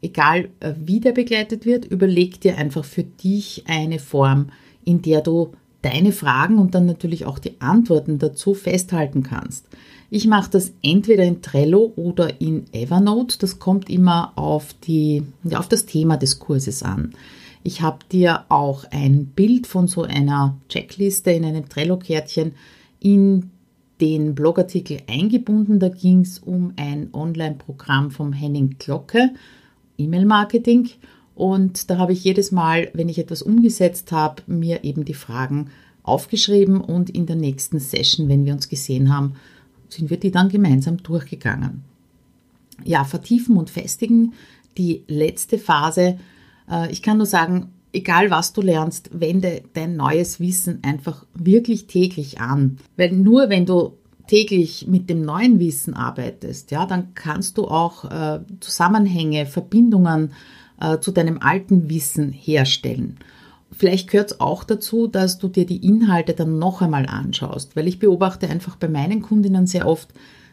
egal 0.04 0.50
wie 0.78 1.00
der 1.00 1.12
begleitet 1.12 1.64
wird, 1.64 1.86
überleg 1.86 2.40
dir 2.40 2.58
einfach 2.58 2.84
für 2.84 3.02
dich 3.02 3.64
eine 3.66 3.98
Form, 3.98 4.50
in 4.84 5.00
der 5.02 5.22
du 5.22 5.52
deine 5.82 6.12
Fragen 6.12 6.58
und 6.58 6.74
dann 6.74 6.86
natürlich 6.86 7.24
auch 7.24 7.38
die 7.38 7.60
Antworten 7.60 8.18
dazu 8.18 8.54
festhalten 8.54 9.22
kannst. 9.22 9.66
Ich 10.10 10.26
mache 10.26 10.50
das 10.50 10.72
entweder 10.82 11.24
in 11.24 11.42
Trello 11.42 11.92
oder 11.96 12.40
in 12.40 12.66
Evernote. 12.72 13.38
Das 13.38 13.58
kommt 13.58 13.90
immer 13.90 14.32
auf, 14.36 14.74
die, 14.86 15.24
auf 15.54 15.68
das 15.68 15.86
Thema 15.86 16.16
des 16.16 16.38
Kurses 16.38 16.82
an. 16.82 17.14
Ich 17.66 17.80
habe 17.80 18.04
dir 18.12 18.44
auch 18.50 18.84
ein 18.90 19.24
Bild 19.24 19.66
von 19.66 19.88
so 19.88 20.02
einer 20.02 20.58
Checkliste 20.68 21.30
in 21.30 21.46
einem 21.46 21.66
Trello-Kärtchen 21.66 22.52
in 23.00 23.50
den 24.02 24.34
Blogartikel 24.34 24.98
eingebunden. 25.08 25.80
Da 25.80 25.88
ging 25.88 26.20
es 26.20 26.38
um 26.38 26.74
ein 26.76 27.08
Online-Programm 27.14 28.10
vom 28.10 28.34
Henning 28.34 28.76
Glocke, 28.78 29.30
E-Mail-Marketing. 29.96 30.90
Und 31.34 31.88
da 31.88 31.96
habe 31.96 32.12
ich 32.12 32.22
jedes 32.22 32.52
Mal, 32.52 32.90
wenn 32.92 33.08
ich 33.08 33.18
etwas 33.18 33.40
umgesetzt 33.40 34.12
habe, 34.12 34.42
mir 34.46 34.84
eben 34.84 35.06
die 35.06 35.14
Fragen 35.14 35.70
aufgeschrieben 36.02 36.82
und 36.82 37.08
in 37.08 37.24
der 37.24 37.36
nächsten 37.36 37.80
Session, 37.80 38.28
wenn 38.28 38.44
wir 38.44 38.52
uns 38.52 38.68
gesehen 38.68 39.10
haben, 39.10 39.36
sind 39.88 40.10
wir 40.10 40.18
die 40.18 40.30
dann 40.30 40.50
gemeinsam 40.50 40.98
durchgegangen. 40.98 41.82
Ja, 42.84 43.04
vertiefen 43.04 43.56
und 43.56 43.70
festigen, 43.70 44.34
die 44.76 45.02
letzte 45.08 45.56
Phase. 45.56 46.18
Äh, 46.70 46.90
ich 46.90 47.02
kann 47.02 47.16
nur 47.16 47.26
sagen, 47.26 47.72
egal 47.92 48.30
was 48.30 48.52
du 48.52 48.60
lernst, 48.60 49.10
wende 49.12 49.62
dein 49.72 49.96
neues 49.96 50.40
Wissen 50.40 50.80
einfach 50.82 51.24
wirklich 51.34 51.86
täglich 51.86 52.40
an. 52.40 52.78
Weil 52.96 53.12
nur 53.12 53.48
wenn 53.48 53.66
du 53.66 53.98
täglich 54.26 54.86
mit 54.86 55.10
dem 55.10 55.22
neuen 55.22 55.58
Wissen 55.58 55.94
arbeitest, 55.94 56.70
ja, 56.70 56.86
dann 56.86 57.14
kannst 57.14 57.58
du 57.58 57.68
auch 57.68 58.10
äh, 58.10 58.40
Zusammenhänge, 58.60 59.46
Verbindungen 59.46 60.32
äh, 60.80 60.98
zu 60.98 61.12
deinem 61.12 61.40
alten 61.40 61.88
Wissen 61.88 62.32
herstellen. 62.32 63.18
Vielleicht 63.70 64.08
gehört 64.10 64.32
es 64.32 64.40
auch 64.40 64.64
dazu, 64.64 65.08
dass 65.08 65.38
du 65.38 65.48
dir 65.48 65.66
die 65.66 65.84
Inhalte 65.84 66.32
dann 66.32 66.58
noch 66.58 66.80
einmal 66.80 67.06
anschaust, 67.06 67.74
weil 67.76 67.88
ich 67.88 67.98
beobachte 67.98 68.48
einfach 68.48 68.76
bei 68.76 68.88
meinen 68.88 69.20
Kundinnen 69.20 69.66
sehr 69.66 69.86
oft, 69.86 70.08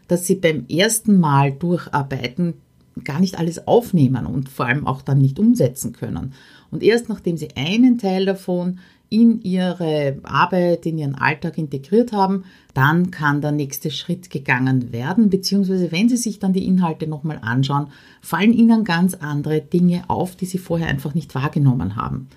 dass 0.07 0.25
sie 0.25 0.35
beim 0.35 0.65
ersten 0.67 1.19
Mal 1.19 1.51
durcharbeiten 1.51 2.55
gar 3.03 3.19
nicht 3.19 3.39
alles 3.39 3.67
aufnehmen 3.67 4.25
und 4.25 4.49
vor 4.49 4.65
allem 4.65 4.85
auch 4.85 5.01
dann 5.01 5.19
nicht 5.19 5.39
umsetzen 5.39 5.93
können. 5.93 6.33
Und 6.71 6.83
erst 6.83 7.09
nachdem 7.09 7.37
sie 7.37 7.49
einen 7.55 7.97
Teil 7.97 8.25
davon 8.25 8.79
in 9.11 9.41
ihre 9.41 10.19
Arbeit, 10.23 10.85
in 10.85 10.97
ihren 10.97 11.15
Alltag 11.15 11.57
integriert 11.57 12.13
haben, 12.13 12.45
dann 12.73 13.11
kann 13.11 13.41
der 13.41 13.51
nächste 13.51 13.91
Schritt 13.91 14.29
gegangen 14.29 14.93
werden, 14.93 15.29
beziehungsweise 15.29 15.91
wenn 15.91 16.07
Sie 16.07 16.15
sich 16.15 16.39
dann 16.39 16.53
die 16.53 16.65
Inhalte 16.65 17.07
nochmal 17.07 17.39
anschauen, 17.41 17.87
fallen 18.21 18.53
Ihnen 18.53 18.85
ganz 18.85 19.15
andere 19.15 19.59
Dinge 19.59 20.03
auf, 20.07 20.37
die 20.37 20.45
Sie 20.45 20.57
vorher 20.57 20.87
einfach 20.87 21.13
nicht 21.13 21.35
wahrgenommen 21.35 21.97
haben. 21.97 22.29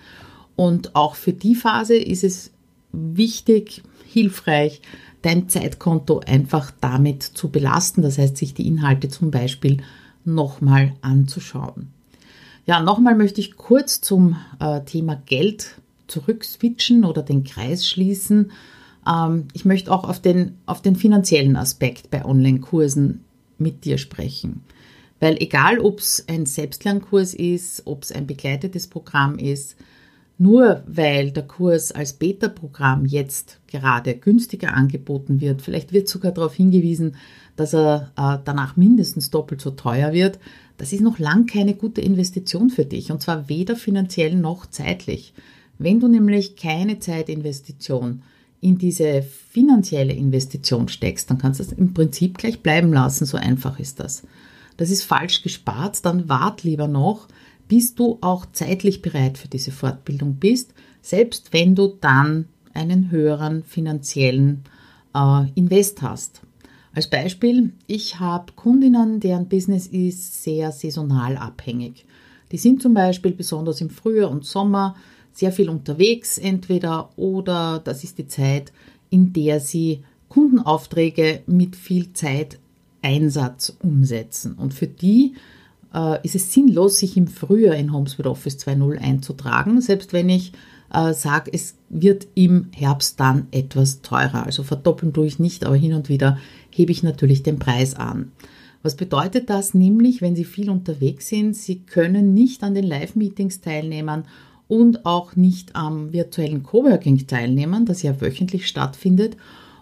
Und 0.56 0.96
auch 0.96 1.14
für 1.14 1.32
die 1.32 1.54
Phase 1.54 1.96
ist 1.96 2.24
es 2.24 2.50
wichtig, 2.90 3.82
hilfreich, 4.04 4.82
dein 5.22 5.48
Zeitkonto 5.48 6.20
einfach 6.26 6.72
damit 6.80 7.22
zu 7.22 7.50
belasten, 7.50 8.02
das 8.02 8.18
heißt, 8.18 8.36
sich 8.36 8.52
die 8.52 8.66
Inhalte 8.66 9.08
zum 9.08 9.30
Beispiel 9.30 9.78
nochmal 10.24 10.94
anzuschauen. 11.00 11.88
Ja, 12.66 12.80
nochmal 12.80 13.14
möchte 13.14 13.40
ich 13.40 13.56
kurz 13.56 14.00
zum 14.00 14.36
äh, 14.58 14.80
Thema 14.82 15.20
Geld 15.26 15.80
zurückswitchen 16.06 17.04
oder 17.04 17.22
den 17.22 17.44
Kreis 17.44 17.86
schließen. 17.86 18.52
Ähm, 19.06 19.48
ich 19.52 19.64
möchte 19.64 19.92
auch 19.92 20.08
auf 20.08 20.20
den, 20.20 20.58
auf 20.66 20.80
den 20.80 20.96
finanziellen 20.96 21.56
Aspekt 21.56 22.10
bei 22.10 22.24
Online-Kursen 22.24 23.24
mit 23.58 23.84
dir 23.84 23.98
sprechen. 23.98 24.62
Weil 25.20 25.36
egal, 25.40 25.78
ob 25.78 26.00
es 26.00 26.24
ein 26.28 26.46
Selbstlernkurs 26.46 27.34
ist, 27.34 27.82
ob 27.86 28.02
es 28.02 28.12
ein 28.12 28.26
begleitetes 28.26 28.88
Programm 28.88 29.38
ist, 29.38 29.76
nur 30.36 30.82
weil 30.86 31.30
der 31.30 31.46
Kurs 31.46 31.92
als 31.92 32.14
Beta-Programm 32.14 33.06
jetzt 33.06 33.60
gerade 33.68 34.16
günstiger 34.16 34.74
angeboten 34.74 35.40
wird, 35.40 35.62
vielleicht 35.62 35.92
wird 35.92 36.08
sogar 36.08 36.32
darauf 36.32 36.54
hingewiesen, 36.54 37.14
dass 37.56 37.74
er 37.74 38.10
äh, 38.16 38.38
danach 38.44 38.76
mindestens 38.76 39.30
doppelt 39.30 39.60
so 39.60 39.70
teuer 39.70 40.12
wird, 40.12 40.38
das 40.76 40.92
ist 40.92 41.02
noch 41.02 41.18
lang 41.18 41.46
keine 41.46 41.74
gute 41.74 42.00
Investition 42.00 42.70
für 42.70 42.84
dich 42.84 43.12
und 43.12 43.22
zwar 43.22 43.48
weder 43.48 43.76
finanziell 43.76 44.34
noch 44.34 44.66
zeitlich. 44.66 45.32
Wenn 45.78 46.00
du 46.00 46.08
nämlich 46.08 46.56
keine 46.56 46.98
Zeitinvestition 46.98 48.22
in 48.60 48.78
diese 48.78 49.22
finanzielle 49.22 50.14
Investition 50.14 50.88
steckst, 50.88 51.30
dann 51.30 51.38
kannst 51.38 51.60
du 51.60 51.64
es 51.64 51.72
im 51.72 51.92
Prinzip 51.92 52.38
gleich 52.38 52.60
bleiben 52.60 52.92
lassen. 52.92 53.26
So 53.26 53.36
einfach 53.36 53.78
ist 53.78 54.00
das. 54.00 54.22
Das 54.76 54.90
ist 54.90 55.04
falsch 55.04 55.42
gespart. 55.42 56.04
Dann 56.04 56.28
wart 56.28 56.64
lieber 56.64 56.88
noch, 56.88 57.28
bis 57.68 57.94
du 57.94 58.18
auch 58.20 58.46
zeitlich 58.52 59.02
bereit 59.02 59.38
für 59.38 59.48
diese 59.48 59.70
Fortbildung 59.70 60.36
bist, 60.36 60.72
selbst 61.02 61.52
wenn 61.52 61.74
du 61.74 61.88
dann 62.00 62.46
einen 62.72 63.10
höheren 63.10 63.62
finanziellen 63.64 64.64
äh, 65.14 65.46
Invest 65.54 66.02
hast. 66.02 66.40
Als 66.94 67.08
Beispiel, 67.08 67.72
ich 67.88 68.20
habe 68.20 68.52
Kundinnen, 68.54 69.18
deren 69.18 69.48
Business 69.48 69.88
ist 69.88 70.44
sehr 70.44 70.70
saisonal 70.70 71.36
abhängig. 71.36 72.06
Die 72.52 72.58
sind 72.58 72.80
zum 72.80 72.94
Beispiel 72.94 73.32
besonders 73.32 73.80
im 73.80 73.90
Frühjahr 73.90 74.30
und 74.30 74.44
Sommer 74.44 74.94
sehr 75.32 75.50
viel 75.50 75.68
unterwegs 75.68 76.38
entweder 76.38 77.10
oder 77.16 77.80
das 77.82 78.04
ist 78.04 78.18
die 78.18 78.28
Zeit, 78.28 78.72
in 79.10 79.32
der 79.32 79.58
sie 79.58 80.04
Kundenaufträge 80.28 81.42
mit 81.46 81.74
viel 81.74 82.12
Zeiteinsatz 82.12 83.76
umsetzen. 83.82 84.54
Und 84.54 84.72
für 84.72 84.86
die 84.86 85.34
äh, 85.92 86.24
ist 86.24 86.36
es 86.36 86.52
sinnlos, 86.52 86.98
sich 86.98 87.16
im 87.16 87.26
Frühjahr 87.26 87.74
in 87.74 87.92
HomeSuite 87.92 88.30
Office 88.30 88.56
2.0 88.58 88.98
einzutragen, 88.98 89.80
selbst 89.80 90.12
wenn 90.12 90.28
ich 90.28 90.52
äh, 90.92 91.12
sage, 91.12 91.50
es 91.52 91.76
wird 91.88 92.26
im 92.34 92.68
Herbst 92.74 93.20
dann 93.20 93.46
etwas 93.50 94.02
teurer. 94.02 94.44
Also 94.44 94.62
verdoppeln 94.62 95.12
tue 95.12 95.26
ich 95.26 95.38
nicht, 95.38 95.64
aber 95.64 95.76
hin 95.76 95.94
und 95.94 96.08
wieder 96.08 96.38
hebe 96.70 96.92
ich 96.92 97.02
natürlich 97.02 97.42
den 97.42 97.58
Preis 97.58 97.94
an. 97.94 98.32
Was 98.82 98.96
bedeutet 98.96 99.48
das 99.48 99.72
nämlich, 99.72 100.20
wenn 100.20 100.36
Sie 100.36 100.44
viel 100.44 100.68
unterwegs 100.68 101.28
sind? 101.28 101.56
Sie 101.56 101.80
können 101.80 102.34
nicht 102.34 102.62
an 102.62 102.74
den 102.74 102.84
Live-Meetings 102.84 103.62
teilnehmen 103.62 104.24
und 104.68 105.06
auch 105.06 105.36
nicht 105.36 105.74
am 105.74 106.12
virtuellen 106.12 106.62
Coworking 106.62 107.26
teilnehmen, 107.26 107.86
das 107.86 108.02
ja 108.02 108.20
wöchentlich 108.20 108.66
stattfindet. 108.66 109.36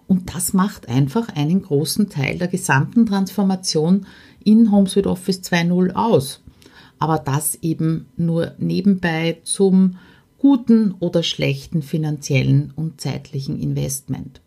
Und 0.07 0.35
das 0.35 0.53
macht 0.53 0.89
einfach 0.89 1.29
einen 1.35 1.63
großen 1.63 2.11
Teil 2.11 2.39
der 2.39 2.49
gesamten 2.49 3.07
Transformation 3.07 4.07
in 4.45 4.71
HomeSuite 4.71 5.11
Office 5.11 5.41
2.0 5.41 5.95
aus. 5.95 6.41
Aber 6.99 7.19
das 7.19 7.57
eben 7.63 8.07
nur 8.17 8.53
nebenbei 8.59 9.39
zum 9.43 9.97
guten 10.43 10.97
oder 10.99 11.23
schlechten 11.23 11.83
finanziellen 11.83 12.73
und 12.75 13.01
zeitlichen 13.01 13.61
Investment. 13.61 14.41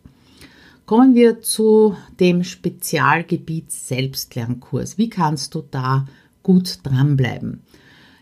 Kommen 0.84 1.14
wir 1.14 1.40
zu 1.40 1.96
dem 2.20 2.44
Spezialgebiet 2.44 3.72
Selbstlernkurs. 3.72 4.98
Wie 4.98 5.08
kannst 5.08 5.54
du 5.54 5.64
da 5.70 6.06
gut 6.46 6.78
dranbleiben. 6.84 7.62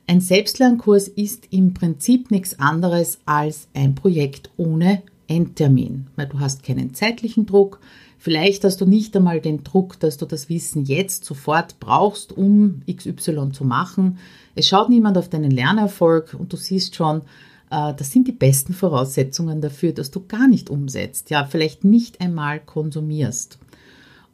Ein 0.06 0.22
Selbstlernkurs 0.22 1.08
ist 1.08 1.48
im 1.50 1.74
Prinzip 1.74 2.30
nichts 2.30 2.58
anderes 2.58 3.18
als 3.26 3.68
ein 3.74 3.94
Projekt 3.94 4.50
ohne 4.56 5.02
Endtermin, 5.26 6.06
weil 6.16 6.28
du 6.28 6.40
hast 6.40 6.62
keinen 6.62 6.94
zeitlichen 6.94 7.44
Druck. 7.44 7.80
Vielleicht 8.16 8.64
hast 8.64 8.80
du 8.80 8.86
nicht 8.86 9.14
einmal 9.14 9.42
den 9.42 9.62
Druck, 9.62 10.00
dass 10.00 10.16
du 10.16 10.24
das 10.24 10.48
Wissen 10.48 10.84
jetzt 10.86 11.26
sofort 11.26 11.80
brauchst, 11.80 12.32
um 12.32 12.80
XY 12.90 13.50
zu 13.52 13.64
machen. 13.64 14.16
Es 14.54 14.68
schaut 14.68 14.88
niemand 14.88 15.18
auf 15.18 15.28
deinen 15.28 15.50
Lernerfolg 15.50 16.34
und 16.38 16.50
du 16.52 16.56
siehst 16.56 16.94
schon, 16.94 17.22
das 17.70 18.12
sind 18.12 18.28
die 18.28 18.32
besten 18.32 18.72
Voraussetzungen 18.72 19.60
dafür, 19.60 19.92
dass 19.92 20.10
du 20.10 20.24
gar 20.26 20.46
nicht 20.46 20.70
umsetzt, 20.70 21.30
ja, 21.30 21.44
vielleicht 21.44 21.82
nicht 21.84 22.20
einmal 22.20 22.60
konsumierst. 22.60 23.58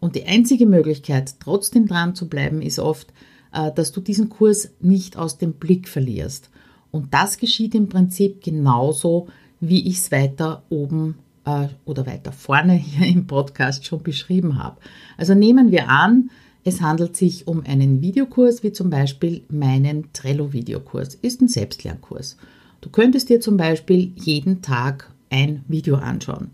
Und 0.00 0.14
die 0.16 0.24
einzige 0.24 0.66
Möglichkeit, 0.66 1.34
trotzdem 1.40 1.86
dran 1.86 2.14
zu 2.14 2.28
bleiben, 2.28 2.62
ist 2.62 2.78
oft, 2.78 3.12
äh, 3.52 3.70
dass 3.72 3.92
du 3.92 4.00
diesen 4.00 4.30
Kurs 4.30 4.70
nicht 4.80 5.16
aus 5.16 5.38
dem 5.38 5.52
Blick 5.52 5.88
verlierst. 5.88 6.50
Und 6.90 7.14
das 7.14 7.36
geschieht 7.36 7.74
im 7.74 7.88
Prinzip 7.88 8.42
genauso, 8.42 9.28
wie 9.60 9.86
ich 9.86 9.98
es 9.98 10.10
weiter 10.10 10.62
oben 10.70 11.16
äh, 11.44 11.68
oder 11.84 12.06
weiter 12.06 12.32
vorne 12.32 12.72
hier 12.74 13.06
im 13.06 13.26
Podcast 13.26 13.84
schon 13.84 14.02
beschrieben 14.02 14.58
habe. 14.58 14.78
Also 15.16 15.34
nehmen 15.34 15.70
wir 15.70 15.88
an, 15.88 16.30
es 16.64 16.80
handelt 16.80 17.16
sich 17.16 17.46
um 17.46 17.64
einen 17.64 18.02
Videokurs, 18.02 18.62
wie 18.62 18.72
zum 18.72 18.90
Beispiel 18.90 19.42
meinen 19.48 20.12
Trello-Videokurs. 20.12 21.14
Ist 21.14 21.40
ein 21.40 21.48
Selbstlernkurs. 21.48 22.36
Du 22.80 22.90
könntest 22.90 23.28
dir 23.28 23.40
zum 23.40 23.56
Beispiel 23.56 24.12
jeden 24.16 24.62
Tag 24.62 25.10
ein 25.30 25.64
Video 25.68 25.96
anschauen. 25.96 26.50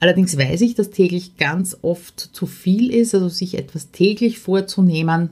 Allerdings 0.00 0.36
weiß 0.36 0.60
ich, 0.60 0.74
dass 0.74 0.90
täglich 0.90 1.36
ganz 1.36 1.78
oft 1.82 2.20
zu 2.20 2.46
viel 2.46 2.92
ist, 2.92 3.14
also 3.14 3.28
sich 3.28 3.56
etwas 3.56 3.90
täglich 3.90 4.38
vorzunehmen, 4.38 5.30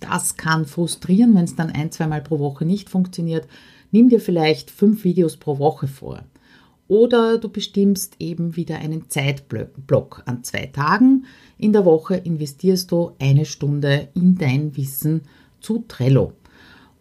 das 0.00 0.36
kann 0.36 0.64
frustrieren, 0.64 1.34
wenn 1.34 1.44
es 1.44 1.56
dann 1.56 1.70
ein, 1.70 1.92
zweimal 1.92 2.22
pro 2.22 2.38
Woche 2.38 2.64
nicht 2.64 2.88
funktioniert. 2.88 3.46
Nimm 3.92 4.08
dir 4.08 4.20
vielleicht 4.20 4.70
fünf 4.70 5.04
Videos 5.04 5.36
pro 5.36 5.58
Woche 5.58 5.88
vor. 5.88 6.22
Oder 6.88 7.38
du 7.38 7.48
bestimmst 7.48 8.16
eben 8.18 8.56
wieder 8.56 8.78
einen 8.78 9.08
Zeitblock 9.10 10.22
an 10.26 10.42
zwei 10.42 10.66
Tagen. 10.66 11.26
In 11.58 11.72
der 11.72 11.84
Woche 11.84 12.16
investierst 12.16 12.90
du 12.90 13.12
eine 13.20 13.44
Stunde 13.44 14.08
in 14.14 14.36
dein 14.36 14.76
Wissen 14.76 15.22
zu 15.60 15.84
Trello. 15.86 16.32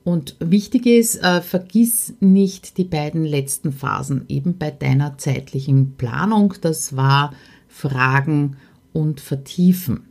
Und 0.04 0.36
wichtig 0.40 0.86
ist, 0.86 1.18
äh, 1.18 1.42
vergiss 1.42 2.14
nicht 2.20 2.78
die 2.78 2.86
beiden 2.86 3.26
letzten 3.26 3.72
Phasen 3.72 4.26
eben 4.28 4.58
bei 4.58 4.72
deiner 4.72 5.18
zeitlichen 5.18 5.96
Planung. 5.98 6.54
Das 6.62 6.96
war 6.96 7.34
Fragen 7.68 8.58
und 8.94 9.20
Vertiefen. 9.20 10.06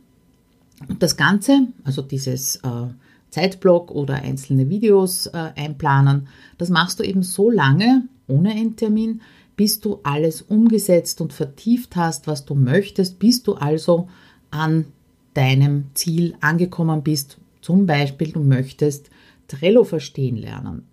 Und 0.87 1.03
das 1.03 1.17
Ganze, 1.17 1.67
also 1.83 2.01
dieses 2.01 2.57
äh, 2.57 2.87
Zeitblock 3.29 3.91
oder 3.91 4.15
einzelne 4.15 4.69
Videos 4.69 5.27
äh, 5.27 5.51
einplanen, 5.55 6.27
das 6.57 6.69
machst 6.69 6.99
du 6.99 7.03
eben 7.03 7.23
so 7.23 7.49
lange 7.49 8.07
ohne 8.27 8.55
Endtermin, 8.55 9.21
bis 9.55 9.81
du 9.81 9.99
alles 10.03 10.41
umgesetzt 10.41 11.19
und 11.19 11.33
vertieft 11.33 11.95
hast, 11.95 12.27
was 12.27 12.45
du 12.45 12.55
möchtest, 12.55 13.19
bis 13.19 13.43
du 13.43 13.55
also 13.55 14.07
an 14.51 14.85
deinem 15.33 15.85
Ziel 15.95 16.35
angekommen 16.39 17.03
bist. 17.03 17.39
Zum 17.61 17.85
Beispiel, 17.85 18.31
du 18.31 18.41
möchtest 18.41 19.09
Trello 19.49 19.83
verstehen 19.83 20.37
lernen. 20.37 20.87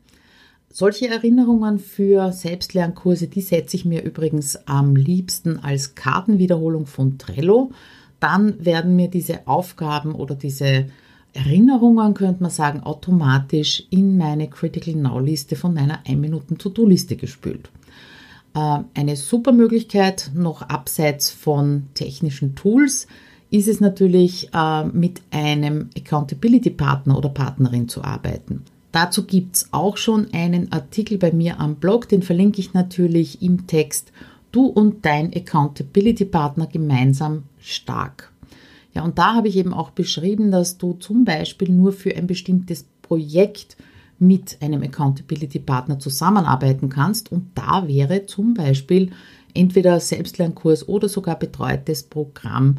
Solche 0.72 1.08
Erinnerungen 1.08 1.78
für 1.78 2.32
Selbstlernkurse, 2.32 3.28
die 3.28 3.40
setze 3.40 3.76
ich 3.76 3.84
mir 3.84 4.02
übrigens 4.02 4.58
am 4.66 4.96
liebsten 4.96 5.58
als 5.58 5.94
Kartenwiederholung 5.94 6.86
von 6.86 7.16
Trello 7.16 7.70
dann 8.20 8.64
werden 8.64 8.96
mir 8.96 9.08
diese 9.08 9.46
Aufgaben 9.46 10.14
oder 10.14 10.34
diese 10.34 10.86
Erinnerungen, 11.32 12.14
könnte 12.14 12.42
man 12.42 12.50
sagen, 12.50 12.82
automatisch 12.82 13.84
in 13.90 14.16
meine 14.16 14.48
Critical 14.48 14.94
Now 14.94 15.18
Liste 15.18 15.54
von 15.54 15.74
meiner 15.74 16.00
1 16.06 16.18
Minuten 16.18 16.56
To-Do-Liste 16.56 17.16
gespült. 17.16 17.70
Äh, 18.54 18.78
eine 18.94 19.16
super 19.16 19.52
Möglichkeit, 19.52 20.30
noch 20.34 20.62
abseits 20.62 21.30
von 21.30 21.88
technischen 21.94 22.54
Tools, 22.54 23.06
ist 23.50 23.68
es 23.68 23.80
natürlich, 23.80 24.50
äh, 24.52 24.84
mit 24.84 25.22
einem 25.30 25.90
Accountability 25.96 26.70
Partner 26.70 27.16
oder 27.16 27.28
Partnerin 27.28 27.88
zu 27.88 28.02
arbeiten. 28.02 28.62
Dazu 28.92 29.24
gibt 29.24 29.56
es 29.56 29.68
auch 29.72 29.96
schon 29.96 30.28
einen 30.32 30.72
Artikel 30.72 31.18
bei 31.18 31.32
mir 31.32 31.60
am 31.60 31.76
Blog, 31.76 32.08
den 32.08 32.22
verlinke 32.22 32.60
ich 32.60 32.72
natürlich 32.72 33.42
im 33.42 33.66
Text 33.66 34.12
du 34.56 34.66
und 34.66 35.04
dein 35.04 35.34
Accountability 35.34 36.24
Partner 36.24 36.66
gemeinsam 36.66 37.44
stark. 37.60 38.32
Ja, 38.94 39.04
und 39.04 39.18
da 39.18 39.34
habe 39.34 39.48
ich 39.48 39.56
eben 39.56 39.74
auch 39.74 39.90
beschrieben, 39.90 40.50
dass 40.50 40.78
du 40.78 40.94
zum 40.94 41.26
Beispiel 41.26 41.68
nur 41.68 41.92
für 41.92 42.16
ein 42.16 42.26
bestimmtes 42.26 42.86
Projekt 43.02 43.76
mit 44.18 44.56
einem 44.62 44.82
Accountability 44.82 45.58
Partner 45.58 45.98
zusammenarbeiten 45.98 46.88
kannst. 46.88 47.30
Und 47.30 47.50
da 47.54 47.86
wäre 47.86 48.24
zum 48.24 48.54
Beispiel 48.54 49.10
entweder 49.52 50.00
Selbstlernkurs 50.00 50.88
oder 50.88 51.10
sogar 51.10 51.38
betreutes 51.38 52.04
Programm 52.04 52.76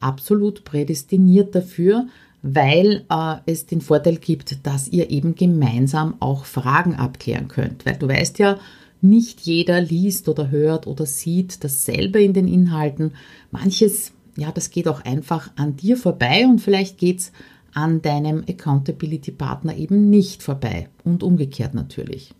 absolut 0.00 0.64
prädestiniert 0.64 1.54
dafür, 1.54 2.06
weil 2.42 3.04
äh, 3.10 3.36
es 3.46 3.66
den 3.66 3.80
Vorteil 3.80 4.16
gibt, 4.16 4.66
dass 4.66 4.88
ihr 4.88 5.10
eben 5.10 5.34
gemeinsam 5.34 6.14
auch 6.20 6.44
Fragen 6.44 6.94
abklären 6.94 7.48
könnt. 7.48 7.84
Weil 7.86 7.96
du 7.96 8.08
weißt 8.08 8.38
ja, 8.38 8.58
nicht 9.00 9.40
jeder 9.42 9.80
liest 9.80 10.28
oder 10.28 10.50
hört 10.50 10.86
oder 10.86 11.06
sieht 11.06 11.64
dasselbe 11.64 12.22
in 12.22 12.32
den 12.32 12.48
Inhalten. 12.48 13.12
Manches, 13.50 14.12
ja, 14.36 14.52
das 14.52 14.70
geht 14.70 14.88
auch 14.88 15.04
einfach 15.04 15.50
an 15.56 15.76
dir 15.76 15.96
vorbei 15.96 16.46
und 16.46 16.60
vielleicht 16.60 16.98
geht 16.98 17.20
es 17.20 17.32
an 17.74 18.00
deinem 18.00 18.44
Accountability 18.48 19.32
Partner 19.32 19.76
eben 19.76 20.08
nicht 20.08 20.42
vorbei 20.42 20.88
und 21.04 21.22
umgekehrt 21.22 21.74
natürlich. 21.74 22.32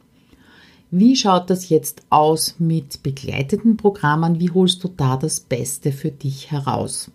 Wie 0.91 1.17
schaut 1.17 1.51
das 1.51 1.69
jetzt 1.69 2.03
aus 2.11 2.55
mit 2.59 3.03
begleiteten 3.03 3.77
Programmen? 3.77 4.41
Wie 4.41 4.51
holst 4.51 4.83
du 4.85 4.89
da 4.89 5.17
das 5.17 5.41
Beste 5.41 5.93
für 5.93 6.11
dich 6.11 6.51
heraus? 6.51 7.11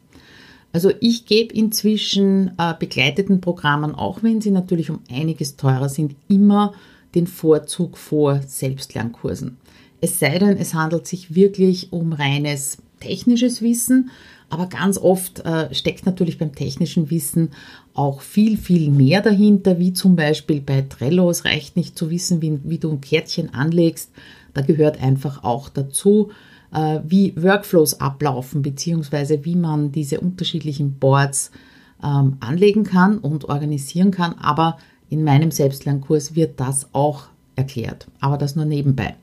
Also 0.74 0.92
ich 1.00 1.26
gebe 1.26 1.54
inzwischen 1.54 2.52
äh, 2.58 2.74
begleiteten 2.78 3.42
Programmen, 3.42 3.94
auch 3.94 4.24
wenn 4.24 4.42
sie 4.42 4.52
natürlich 4.52 4.90
um 4.90 5.00
einiges 5.10 5.58
teurer 5.58 5.90
sind, 5.90 6.16
immer 6.28 6.74
den 7.14 7.28
Vorzug 7.28 7.98
vor 7.98 8.42
Selbstlernkursen. 8.42 9.58
Es 10.00 10.20
sei 10.20 10.40
denn, 10.40 10.58
es 10.58 10.74
handelt 10.74 11.08
sich 11.08 11.36
wirklich 11.36 11.92
um 11.92 12.14
reines 12.14 12.78
technisches 13.00 13.62
Wissen, 13.62 14.12
aber 14.50 14.68
ganz 14.68 14.98
oft 14.98 15.40
äh, 15.40 15.74
steckt 15.74 16.06
natürlich 16.06 16.38
beim 16.38 16.54
technischen 16.54 17.10
Wissen 17.10 17.50
auch 17.94 18.22
viel, 18.22 18.58
viel 18.58 18.90
mehr 18.92 19.22
dahinter, 19.22 19.80
wie 19.80 19.94
zum 19.94 20.16
Beispiel 20.16 20.62
bei 20.62 20.82
Trello. 20.82 21.30
Es 21.30 21.46
reicht 21.46 21.78
nicht 21.78 21.98
zu 21.98 22.10
wissen, 22.10 22.42
wie, 22.42 22.60
wie 22.64 22.78
du 22.78 22.92
ein 22.92 23.02
Kärtchen 23.02 23.54
anlegst. 23.54 24.12
Da 24.54 24.62
gehört 24.62 25.02
einfach 25.02 25.44
auch 25.44 25.70
dazu, 25.70 26.32
wie 26.72 27.34
Workflows 27.36 28.00
ablaufen, 28.00 28.62
beziehungsweise 28.62 29.44
wie 29.44 29.58
man 29.58 29.92
diese 29.92 30.22
unterschiedlichen 30.22 30.94
Boards 31.00 31.52
ähm, 32.02 32.38
anlegen 32.40 32.84
kann 32.84 33.18
und 33.18 33.50
organisieren 33.50 34.12
kann. 34.12 34.36
Aber 34.40 34.78
in 35.10 35.24
meinem 35.24 35.52
Selbstlernkurs 35.52 36.36
wird 36.36 36.60
das 36.60 36.88
auch 36.94 37.26
erklärt, 37.56 38.08
aber 38.22 38.38
das 38.38 38.56
nur 38.56 38.66
nebenbei. 38.66 39.16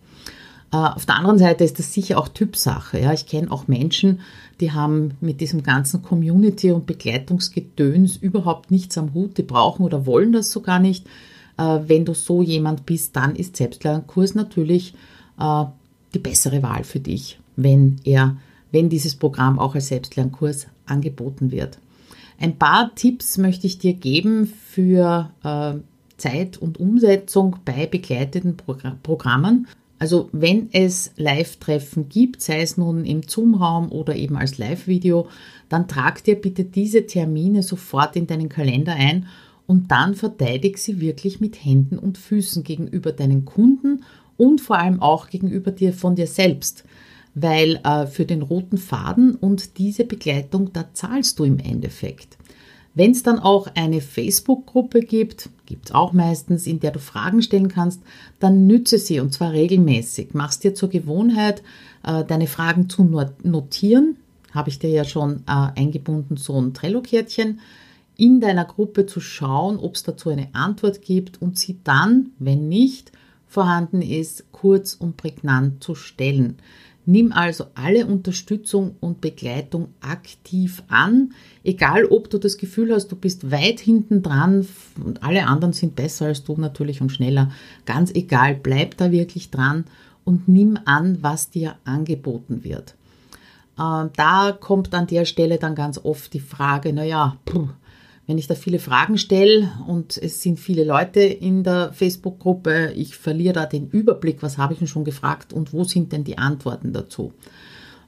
Äh, 0.72 0.76
auf 0.76 1.06
der 1.06 1.16
anderen 1.16 1.38
Seite 1.38 1.64
ist 1.64 1.78
das 1.78 1.92
sicher 1.92 2.18
auch 2.18 2.28
Typsache. 2.28 3.00
Ja. 3.00 3.12
Ich 3.12 3.26
kenne 3.26 3.50
auch 3.50 3.68
Menschen, 3.68 4.20
die 4.60 4.72
haben 4.72 5.14
mit 5.20 5.40
diesem 5.40 5.62
ganzen 5.62 6.02
Community- 6.02 6.72
und 6.72 6.86
Begleitungsgedöns 6.86 8.16
überhaupt 8.16 8.70
nichts 8.70 8.98
am 8.98 9.14
Hut. 9.14 9.38
Die 9.38 9.42
brauchen 9.42 9.84
oder 9.84 10.06
wollen 10.06 10.32
das 10.32 10.50
sogar 10.50 10.78
nicht. 10.78 11.06
Äh, 11.56 11.80
wenn 11.86 12.04
du 12.04 12.14
so 12.14 12.42
jemand 12.42 12.86
bist, 12.86 13.16
dann 13.16 13.34
ist 13.34 13.56
Selbstlernkurs 13.56 14.34
natürlich 14.34 14.94
äh, 15.38 15.64
die 16.14 16.18
bessere 16.18 16.62
Wahl 16.62 16.84
für 16.84 17.00
dich, 17.00 17.37
wenn 17.58 17.96
er, 18.04 18.36
wenn 18.70 18.88
dieses 18.88 19.16
Programm 19.16 19.58
auch 19.58 19.74
als 19.74 19.88
Selbstlernkurs 19.88 20.68
angeboten 20.86 21.50
wird. 21.50 21.78
Ein 22.40 22.56
paar 22.56 22.94
Tipps 22.94 23.36
möchte 23.36 23.66
ich 23.66 23.78
dir 23.78 23.94
geben 23.94 24.46
für 24.46 25.30
äh, 25.42 25.74
Zeit 26.16 26.56
und 26.56 26.78
Umsetzung 26.78 27.56
bei 27.64 27.86
begleiteten 27.86 28.56
Progr 28.56 28.94
Programmen. 29.02 29.66
Also 29.98 30.28
wenn 30.30 30.68
es 30.70 31.10
Live-Treffen 31.16 32.08
gibt, 32.08 32.40
sei 32.40 32.62
es 32.62 32.76
nun 32.76 33.04
im 33.04 33.22
Zoom-Raum 33.24 33.90
oder 33.90 34.14
eben 34.14 34.36
als 34.36 34.56
Live-Video, 34.56 35.26
dann 35.68 35.88
trag 35.88 36.22
dir 36.22 36.36
bitte 36.36 36.64
diese 36.64 37.06
Termine 37.06 37.64
sofort 37.64 38.14
in 38.14 38.28
deinen 38.28 38.48
Kalender 38.48 38.94
ein 38.94 39.26
und 39.66 39.90
dann 39.90 40.14
verteidig 40.14 40.78
sie 40.78 41.00
wirklich 41.00 41.40
mit 41.40 41.64
Händen 41.64 41.98
und 41.98 42.18
Füßen 42.18 42.62
gegenüber 42.62 43.10
deinen 43.10 43.44
Kunden 43.44 44.04
und 44.36 44.60
vor 44.60 44.78
allem 44.78 45.02
auch 45.02 45.28
gegenüber 45.28 45.72
dir 45.72 45.92
von 45.92 46.14
dir 46.14 46.28
selbst 46.28 46.84
weil 47.40 47.80
äh, 47.84 48.06
für 48.06 48.24
den 48.24 48.42
roten 48.42 48.78
Faden 48.78 49.34
und 49.34 49.78
diese 49.78 50.04
Begleitung, 50.04 50.72
da 50.72 50.86
zahlst 50.92 51.38
du 51.38 51.44
im 51.44 51.58
Endeffekt. 51.58 52.38
Wenn 52.94 53.12
es 53.12 53.22
dann 53.22 53.38
auch 53.38 53.68
eine 53.76 54.00
Facebook-Gruppe 54.00 55.00
gibt, 55.02 55.50
gibt 55.66 55.86
es 55.86 55.94
auch 55.94 56.12
meistens, 56.12 56.66
in 56.66 56.80
der 56.80 56.90
du 56.90 56.98
Fragen 56.98 57.42
stellen 57.42 57.68
kannst, 57.68 58.02
dann 58.40 58.66
nütze 58.66 58.98
sie 58.98 59.20
und 59.20 59.32
zwar 59.32 59.52
regelmäßig. 59.52 60.34
Machst 60.34 60.64
dir 60.64 60.74
zur 60.74 60.88
Gewohnheit, 60.88 61.62
äh, 62.04 62.24
deine 62.24 62.48
Fragen 62.48 62.88
zu 62.88 63.04
notieren. 63.04 64.16
Habe 64.52 64.70
ich 64.70 64.78
dir 64.78 64.90
ja 64.90 65.04
schon 65.04 65.44
äh, 65.46 65.80
eingebunden, 65.80 66.36
so 66.36 66.60
ein 66.60 66.74
Trello-Kärtchen. 66.74 67.60
in 68.16 68.40
deiner 68.40 68.64
Gruppe 68.64 69.06
zu 69.06 69.20
schauen, 69.20 69.78
ob 69.78 69.94
es 69.94 70.02
dazu 70.02 70.30
eine 70.30 70.48
Antwort 70.52 71.02
gibt 71.02 71.40
und 71.40 71.56
sie 71.56 71.78
dann, 71.84 72.30
wenn 72.40 72.68
nicht 72.68 73.12
vorhanden 73.46 74.02
ist, 74.02 74.50
kurz 74.50 74.94
und 74.94 75.16
prägnant 75.16 75.84
zu 75.84 75.94
stellen. 75.94 76.56
Nimm 77.10 77.32
also 77.32 77.68
alle 77.74 78.04
Unterstützung 78.04 78.96
und 79.00 79.22
Begleitung 79.22 79.88
aktiv 80.02 80.82
an, 80.88 81.32
egal 81.64 82.04
ob 82.04 82.28
du 82.28 82.36
das 82.36 82.58
Gefühl 82.58 82.92
hast, 82.92 83.08
du 83.08 83.16
bist 83.16 83.50
weit 83.50 83.80
hinten 83.80 84.22
dran 84.22 84.68
und 85.02 85.22
alle 85.22 85.46
anderen 85.46 85.72
sind 85.72 85.96
besser 85.96 86.26
als 86.26 86.44
du 86.44 86.54
natürlich 86.58 87.00
und 87.00 87.08
schneller. 87.10 87.50
Ganz 87.86 88.10
egal, 88.14 88.56
bleib 88.56 88.98
da 88.98 89.10
wirklich 89.10 89.50
dran 89.50 89.86
und 90.26 90.48
nimm 90.48 90.78
an, 90.84 91.22
was 91.22 91.48
dir 91.48 91.76
angeboten 91.86 92.62
wird. 92.62 92.94
Äh, 93.78 94.10
da 94.14 94.52
kommt 94.60 94.92
an 94.92 95.06
der 95.06 95.24
Stelle 95.24 95.56
dann 95.56 95.74
ganz 95.74 95.96
oft 96.04 96.34
die 96.34 96.40
Frage, 96.40 96.92
naja, 96.92 97.38
puh, 97.46 97.68
wenn 98.28 98.36
ich 98.36 98.46
da 98.46 98.54
viele 98.54 98.78
Fragen 98.78 99.16
stelle 99.16 99.72
und 99.86 100.18
es 100.18 100.42
sind 100.42 100.60
viele 100.60 100.84
Leute 100.84 101.20
in 101.20 101.64
der 101.64 101.94
Facebook-Gruppe, 101.94 102.92
ich 102.94 103.16
verliere 103.16 103.54
da 103.54 103.64
den 103.64 103.88
Überblick, 103.88 104.42
was 104.42 104.58
habe 104.58 104.74
ich 104.74 104.78
denn 104.78 104.86
schon 104.86 105.04
gefragt 105.04 105.54
und 105.54 105.72
wo 105.72 105.82
sind 105.82 106.12
denn 106.12 106.24
die 106.24 106.36
Antworten 106.36 106.92
dazu. 106.92 107.32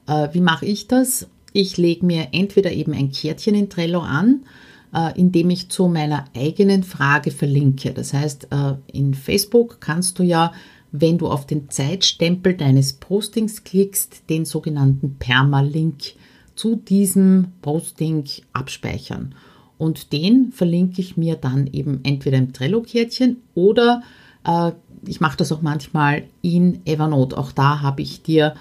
Äh, 0.07 0.29
wie 0.31 0.39
mache 0.39 0.67
ich 0.67 0.87
das? 0.87 1.27
Ich 1.53 1.77
lege 1.77 2.05
mir 2.05 2.27
entweder 2.33 2.71
eben 2.71 2.93
ein 2.93 3.11
Kärtchen 3.11 3.55
in 3.55 3.71
Trello 3.71 4.01
an, 4.01 4.45
äh, 4.93 5.19
indem 5.19 5.49
ich 5.49 5.69
zu 5.69 5.87
meiner 5.87 6.25
eigenen 6.35 6.83
Frage 6.83 7.31
verlinke. 7.31 7.91
Das 7.91 8.13
heißt, 8.13 8.49
äh, 8.51 8.75
in 8.93 9.15
Facebook 9.15 9.81
kannst 9.81 10.19
du 10.19 10.23
ja, 10.23 10.53
wenn 10.91 11.17
du 11.17 11.29
auf 11.29 11.47
den 11.47 11.71
Zeitstempel 11.71 12.53
deines 12.53 12.93
Postings 12.93 13.63
klickst, 13.63 14.29
den 14.29 14.45
sogenannten 14.45 15.15
Permalink 15.17 16.13
zu 16.53 16.75
diesem 16.75 17.53
Posting 17.63 18.25
abspeichern. 18.53 19.33
Und 19.81 20.13
den 20.13 20.51
verlinke 20.51 21.01
ich 21.01 21.17
mir 21.17 21.37
dann 21.37 21.65
eben 21.65 22.01
entweder 22.03 22.37
im 22.37 22.53
Trello-Kärtchen 22.53 23.37
oder 23.55 24.03
äh, 24.45 24.73
ich 25.07 25.21
mache 25.21 25.37
das 25.37 25.51
auch 25.51 25.63
manchmal 25.63 26.25
in 26.43 26.85
Evernote. 26.85 27.35
Auch 27.35 27.51
da 27.51 27.81
habe 27.81 28.03
ich 28.03 28.21
dir 28.21 28.53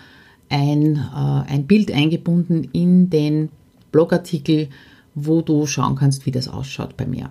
ein, 0.48 0.96
äh, 0.96 1.52
ein 1.52 1.66
Bild 1.66 1.92
eingebunden 1.92 2.70
in 2.72 3.10
den 3.10 3.50
Blogartikel, 3.92 4.70
wo 5.14 5.42
du 5.42 5.66
schauen 5.66 5.94
kannst, 5.94 6.24
wie 6.24 6.30
das 6.30 6.48
ausschaut 6.48 6.96
bei 6.96 7.04
mir. 7.04 7.28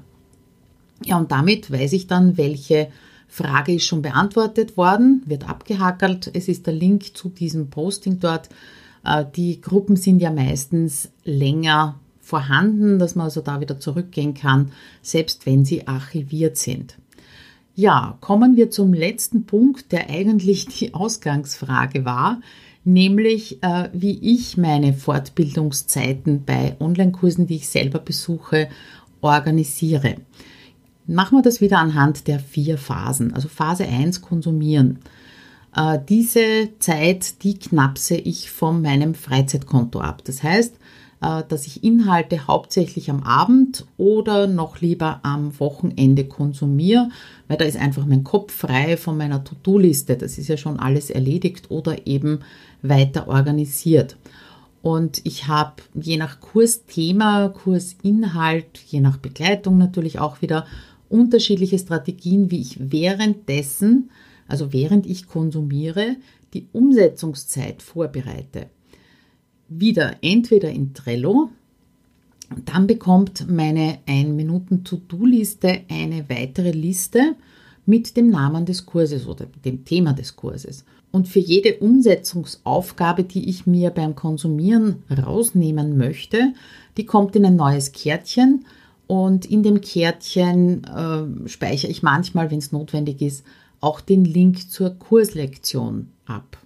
Ja, 1.04 1.18
und 1.18 1.32
damit 1.32 1.72
weiß 1.72 1.94
ich 1.94 2.06
dann, 2.06 2.38
welche 2.38 2.90
Frage 3.28 3.74
ist 3.74 3.86
schon 3.86 4.04
beantwortet 4.04 4.78
worden, 4.78 5.24
wird 5.26 5.50
abgehackelt. 5.50 6.30
Es 6.36 6.48
ist 6.48 6.68
der 6.68 6.76
Link 6.76 7.18
zu 7.18 7.30
diesem 7.30 7.72
Posting 7.72 8.20
dort. 8.20 8.50
Äh, 9.04 9.26
die 9.36 9.62
Gruppen 9.62 9.96
sind 9.96 10.20
ja 10.20 10.30
meistens 10.30 11.10
länger 11.24 11.96
vorhanden, 12.30 13.00
dass 13.00 13.16
man 13.16 13.26
also 13.26 13.42
da 13.42 13.60
wieder 13.60 13.80
zurückgehen 13.80 14.36
kann, 14.36 14.72
selbst 15.02 15.48
wenn 15.48 15.66
sie 15.66 15.88
archiviert 15.88 16.58
sind. 16.58 16.96
Ja, 17.76 18.18
kommen 18.22 18.56
wir 18.56 18.70
zum 18.70 18.94
letzten 18.94 19.46
Punkt, 19.46 19.92
der 19.92 20.10
eigentlich 20.10 20.68
die 20.68 20.94
Ausgangsfrage 20.94 22.06
war, 22.06 22.42
nämlich 22.84 23.64
äh, 23.64 23.90
wie 23.94 24.20
ich 24.22 24.58
meine 24.58 24.94
Fortbildungszeiten 24.94 26.44
bei 26.46 26.76
Online-Kursen, 26.80 27.48
die 27.48 27.56
ich 27.56 27.70
selber 27.70 28.00
besuche, 28.00 28.70
organisiere. 29.22 30.16
Machen 31.08 31.40
wir 31.40 31.42
das 31.42 31.62
wieder 31.62 31.80
anhand 31.80 32.28
der 32.28 32.40
vier 32.40 32.78
Phasen. 32.78 33.34
Also 33.34 33.48
Phase 33.48 33.86
1 33.86 34.22
konsumieren. 34.22 35.00
Äh, 35.76 35.98
diese 36.08 36.70
Zeit, 36.78 37.44
die 37.44 37.58
knapse 37.58 38.16
ich 38.16 38.52
von 38.52 38.84
meinem 38.84 39.16
Freizeitkonto 39.16 40.00
ab. 40.00 40.22
Das 40.26 40.44
heißt, 40.44 40.76
dass 41.20 41.68
ich 41.68 41.84
Inhalte 41.84 42.48
hauptsächlich 42.48 43.10
am 43.10 43.24
Abend 43.24 43.86
oder 43.98 44.48
noch 44.48 44.80
lieber 44.80 45.20
am 45.24 45.60
Wochenende 45.60 46.24
konsumiere, 46.24 47.10
weil 47.50 47.58
da 47.58 47.66
ist 47.66 47.78
einfach 47.78 48.06
mein 48.06 48.24
Kopf 48.24 48.54
frei 48.54 48.96
von 48.96 49.18
meiner 49.18 49.44
To-Do-Liste. 49.44 50.16
Das 50.16 50.38
ist 50.38 50.48
ja 50.48 50.56
schon 50.56 50.80
alles 50.80 51.10
erledigt 51.10 51.72
oder 51.72 52.08
eben 52.08 52.40
weiter 52.82 53.28
organisiert. 53.28 54.16
Und 54.82 55.20
ich 55.26 55.48
habe 55.50 55.84
je 55.94 56.16
nach 56.16 56.40
Kursthema, 56.40 57.50
Kursinhalt, 57.50 58.80
je 58.88 59.02
nach 59.02 59.18
Begleitung 59.18 59.78
natürlich 59.78 60.20
auch 60.20 60.42
wieder 60.42 60.66
unterschiedliche 61.10 61.80
Strategien, 61.80 62.50
wie 62.50 62.62
ich 62.62 62.78
währenddessen, 62.80 64.10
also 64.48 64.72
während 64.72 65.06
ich 65.06 65.28
konsumiere, 65.28 66.16
die 66.54 66.68
Umsetzungszeit 66.72 67.82
vorbereite 67.82 68.68
wieder 69.70 70.18
entweder 70.22 70.70
in 70.70 70.94
Trello, 70.94 71.50
dann 72.66 72.88
bekommt 72.88 73.50
meine 73.50 74.00
1-Minuten-To-Do-Liste 74.08 75.82
eine 75.90 76.28
weitere 76.30 76.72
Liste 76.72 77.36
mit 77.86 78.18
dem 78.18 78.30
Namen 78.30 78.66
des 78.66 78.86
Kurses 78.86 79.28
oder 79.28 79.48
dem 79.66 79.86
Thema 79.86 80.14
des 80.14 80.36
Kurses. 80.36 80.86
Und 81.12 81.28
für 81.28 81.40
jede 81.40 81.78
Umsetzungsaufgabe, 81.78 83.24
die 83.24 83.50
ich 83.50 83.66
mir 83.66 83.90
beim 83.90 84.16
Konsumieren 84.16 85.04
rausnehmen 85.10 85.98
möchte, 85.98 86.54
die 86.98 87.06
kommt 87.06 87.36
in 87.36 87.46
ein 87.46 87.56
neues 87.56 87.92
Kärtchen 87.92 88.66
und 89.08 89.48
in 89.48 89.64
dem 89.64 89.82
Kärtchen 89.82 90.84
äh, 90.84 91.50
speichere 91.50 91.90
ich 91.90 92.04
manchmal, 92.04 92.52
wenn 92.52 92.60
es 92.60 92.72
notwendig 92.72 93.22
ist, 93.22 93.44
auch 93.82 94.02
den 94.02 94.24
Link 94.24 94.70
zur 94.70 94.92
Kurslektion 94.92 96.10
ab. 96.26 96.58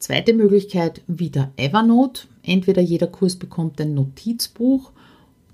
Zweite 0.00 0.32
Möglichkeit 0.32 1.02
wieder 1.06 1.52
Evernote. 1.56 2.22
Entweder 2.42 2.80
jeder 2.80 3.06
Kurs 3.06 3.36
bekommt 3.36 3.78
ein 3.82 3.92
Notizbuch 3.92 4.92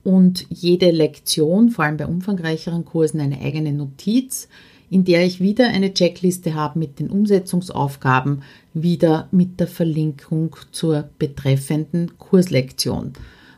und 0.05 0.47
jede 0.51 0.93
Lektion, 0.93 1.71
vor 1.71 1.85
allem 1.85 1.97
bei 1.97 2.07
umfangreicheren 2.07 2.85
Kursen, 2.85 3.21
eine 3.21 3.41
eigene 3.41 3.73
Notiz, 3.73 4.47
in 4.89 5.05
der 5.05 5.27
ich 5.27 5.41
wieder 5.41 5.67
eine 5.67 5.93
Checkliste 5.93 6.55
habe 6.55 6.79
mit 6.79 7.01
den 7.01 7.11
Umsetzungsaufgaben, 7.11 8.45
wieder 8.73 9.27
mit 9.33 9.59
der 9.59 9.67
Verlinkung 9.67 10.55
zur 10.71 11.11
betreffenden 11.19 12.17
Kurslektion. 12.17 13.15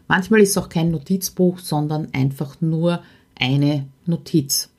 Manchmal 0.09 0.41
ist 0.41 0.53
es 0.53 0.57
auch 0.57 0.71
kein 0.71 0.91
Notizbuch, 0.91 1.59
sondern 1.59 2.09
einfach 2.15 2.63
nur 2.63 3.03
eine 3.39 3.85
Notiz. 4.07 4.71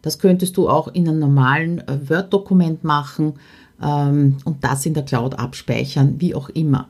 Das 0.00 0.20
könntest 0.20 0.56
du 0.56 0.68
auch 0.68 0.86
in 0.86 1.08
einem 1.08 1.18
normalen 1.18 1.80
äh, 1.88 2.08
Word-Dokument 2.08 2.84
machen 2.84 3.34
ähm, 3.82 4.36
und 4.44 4.64
das 4.64 4.86
in 4.86 4.94
der 4.94 5.04
Cloud 5.04 5.38
abspeichern, 5.38 6.16
wie 6.18 6.34
auch 6.34 6.48
immer. 6.50 6.88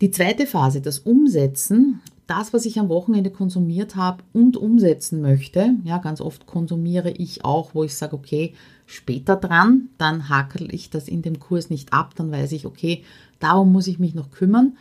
Die 0.00 0.10
zweite 0.10 0.46
Phase, 0.46 0.80
das 0.80 0.98
Umsetzen, 0.98 2.00
das, 2.26 2.52
was 2.52 2.66
ich 2.66 2.78
am 2.78 2.88
Wochenende 2.88 3.30
konsumiert 3.30 3.94
habe 3.94 4.24
und 4.32 4.56
umsetzen 4.56 5.20
möchte, 5.20 5.74
ja, 5.84 5.98
ganz 5.98 6.20
oft 6.20 6.46
konsumiere 6.46 7.10
ich 7.10 7.44
auch, 7.44 7.74
wo 7.74 7.84
ich 7.84 7.94
sage, 7.94 8.16
okay, 8.16 8.54
später 8.86 9.36
dran, 9.36 9.88
dann 9.98 10.28
hakel 10.28 10.72
ich 10.74 10.90
das 10.90 11.08
in 11.08 11.22
dem 11.22 11.38
Kurs 11.38 11.70
nicht 11.70 11.92
ab, 11.92 12.14
dann 12.16 12.30
weiß 12.30 12.52
ich, 12.52 12.66
okay, 12.66 13.04
darum 13.38 13.72
muss 13.72 13.86
ich 13.86 13.98
mich 13.98 14.14
noch 14.14 14.30
kümmern. 14.30 14.76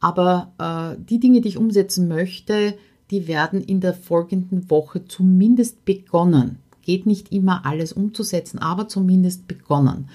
Aber 0.00 0.52
äh, 0.58 1.00
die 1.02 1.20
Dinge, 1.20 1.40
die 1.40 1.48
ich 1.48 1.58
umsetzen 1.58 2.08
möchte, 2.08 2.74
die 3.10 3.28
werden 3.28 3.62
in 3.62 3.80
der 3.80 3.94
folgenden 3.94 4.70
Woche 4.70 5.04
zumindest 5.06 5.84
begonnen. 5.84 6.58
Geht 6.82 7.06
nicht 7.06 7.32
immer 7.32 7.64
alles 7.64 7.92
umzusetzen, 7.92 8.58
aber 8.58 8.88
zumindest 8.88 9.46
begonnen. 9.46 10.08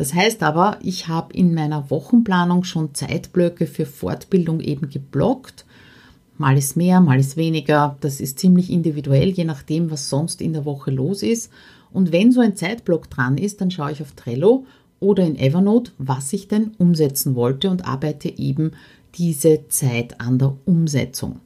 Das 0.00 0.14
heißt 0.14 0.42
aber, 0.42 0.78
ich 0.80 1.08
habe 1.08 1.34
in 1.34 1.52
meiner 1.52 1.90
Wochenplanung 1.90 2.64
schon 2.64 2.94
Zeitblöcke 2.94 3.66
für 3.66 3.84
Fortbildung 3.84 4.60
eben 4.60 4.88
geblockt. 4.88 5.66
Mal 6.38 6.56
ist 6.56 6.74
mehr, 6.74 7.02
mal 7.02 7.20
ist 7.20 7.36
weniger. 7.36 7.98
Das 8.00 8.18
ist 8.18 8.38
ziemlich 8.38 8.70
individuell, 8.70 9.28
je 9.28 9.44
nachdem, 9.44 9.90
was 9.90 10.08
sonst 10.08 10.40
in 10.40 10.54
der 10.54 10.64
Woche 10.64 10.90
los 10.90 11.22
ist. 11.22 11.52
Und 11.92 12.12
wenn 12.12 12.32
so 12.32 12.40
ein 12.40 12.56
Zeitblock 12.56 13.10
dran 13.10 13.36
ist, 13.36 13.60
dann 13.60 13.70
schaue 13.70 13.92
ich 13.92 14.00
auf 14.00 14.12
Trello 14.12 14.64
oder 15.00 15.22
in 15.26 15.38
Evernote, 15.38 15.92
was 15.98 16.32
ich 16.32 16.48
denn 16.48 16.72
umsetzen 16.78 17.34
wollte 17.34 17.68
und 17.68 17.86
arbeite 17.86 18.30
eben 18.38 18.70
diese 19.16 19.68
Zeit 19.68 20.18
an 20.18 20.38
der 20.38 20.56
Umsetzung. 20.64 21.40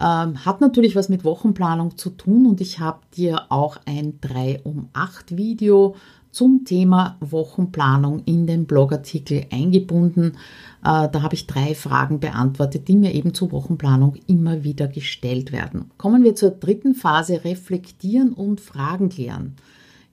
Ähm, 0.00 0.44
hat 0.44 0.60
natürlich 0.60 0.96
was 0.96 1.08
mit 1.08 1.22
Wochenplanung 1.22 1.96
zu 1.96 2.10
tun 2.10 2.46
und 2.46 2.60
ich 2.60 2.80
habe 2.80 2.98
dir 3.16 3.52
auch 3.52 3.76
ein 3.86 4.18
3 4.20 4.62
um 4.64 4.88
8 4.94 5.36
Video 5.36 5.94
zum 6.32 6.64
Thema 6.64 7.18
Wochenplanung 7.20 8.22
in 8.24 8.46
den 8.46 8.66
Blogartikel 8.66 9.46
eingebunden. 9.52 10.32
Äh, 10.80 11.08
da 11.08 11.22
habe 11.22 11.34
ich 11.34 11.46
drei 11.46 11.74
Fragen 11.74 12.18
beantwortet, 12.18 12.88
die 12.88 12.96
mir 12.96 13.12
eben 13.14 13.34
zur 13.34 13.52
Wochenplanung 13.52 14.16
immer 14.26 14.64
wieder 14.64 14.88
gestellt 14.88 15.52
werden. 15.52 15.90
Kommen 15.98 16.24
wir 16.24 16.34
zur 16.34 16.50
dritten 16.50 16.94
Phase, 16.94 17.44
reflektieren 17.44 18.32
und 18.32 18.60
Fragen 18.60 19.10
klären. 19.10 19.54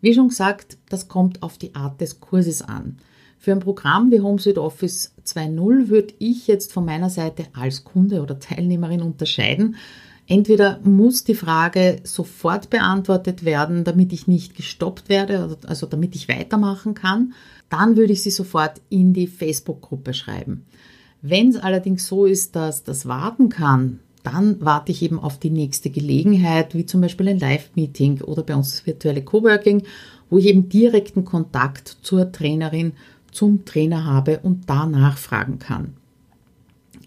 Wie 0.02 0.14
schon 0.14 0.30
gesagt, 0.30 0.78
das 0.90 1.08
kommt 1.08 1.42
auf 1.42 1.58
die 1.58 1.74
Art 1.74 2.00
des 2.00 2.20
Kurses 2.20 2.62
an. 2.62 2.98
Für 3.38 3.54
ein 3.54 3.60
Programm 3.60 4.12
wie 4.12 4.20
HomeSuite 4.20 4.62
Office 4.62 5.14
2.0 5.26 5.88
würde 5.88 6.14
ich 6.20 6.48
jetzt 6.48 6.74
von 6.74 6.84
meiner 6.84 7.10
Seite 7.10 7.46
als 7.54 7.86
Kunde 7.86 8.22
oder 8.22 8.38
Teilnehmerin 8.38 9.02
unterscheiden, 9.02 9.78
Entweder 10.30 10.80
muss 10.84 11.24
die 11.24 11.34
Frage 11.34 12.02
sofort 12.04 12.70
beantwortet 12.70 13.44
werden, 13.44 13.84
damit 13.84 14.14
ich 14.14 14.28
nicht 14.28 14.56
gestoppt 14.56 15.10
werde, 15.10 15.58
also 15.66 15.88
damit 15.88 16.16
ich 16.16 16.30
weitermachen 16.30 16.94
kann. 16.94 17.34
Dann 17.68 17.98
würde 17.98 18.14
ich 18.14 18.22
sie 18.22 18.30
sofort 18.30 18.80
in 18.90 19.12
die 19.12 19.26
Facebook-Gruppe 19.26 20.14
schreiben. 20.14 20.66
Wenn 21.24 21.50
es 21.50 21.58
allerdings 21.58 22.06
so 22.06 22.28
ist, 22.28 22.56
dass 22.56 22.84
das 22.84 23.08
warten 23.08 23.50
kann, 23.50 24.02
dann 24.22 24.64
warte 24.64 24.92
ich 24.92 25.02
eben 25.02 25.18
auf 25.18 25.40
die 25.40 25.50
nächste 25.50 25.90
Gelegenheit, 25.90 26.76
wie 26.76 26.86
zum 26.86 27.02
Beispiel 27.02 27.30
ein 27.30 27.40
Live-Meeting 27.40 28.22
oder 28.22 28.44
bei 28.44 28.56
uns 28.56 28.70
das 28.70 28.86
virtuelle 28.86 29.24
Coworking, 29.24 29.82
wo 30.30 30.38
ich 30.38 30.46
eben 30.46 30.70
direkten 30.70 31.26
Kontakt 31.26 31.98
zur 32.04 32.32
Trainerin, 32.32 32.94
zum 33.32 33.66
Trainer 33.66 34.06
habe 34.06 34.42
und 34.44 34.70
da 34.70 34.86
nachfragen 34.86 35.58
kann. 35.58 35.96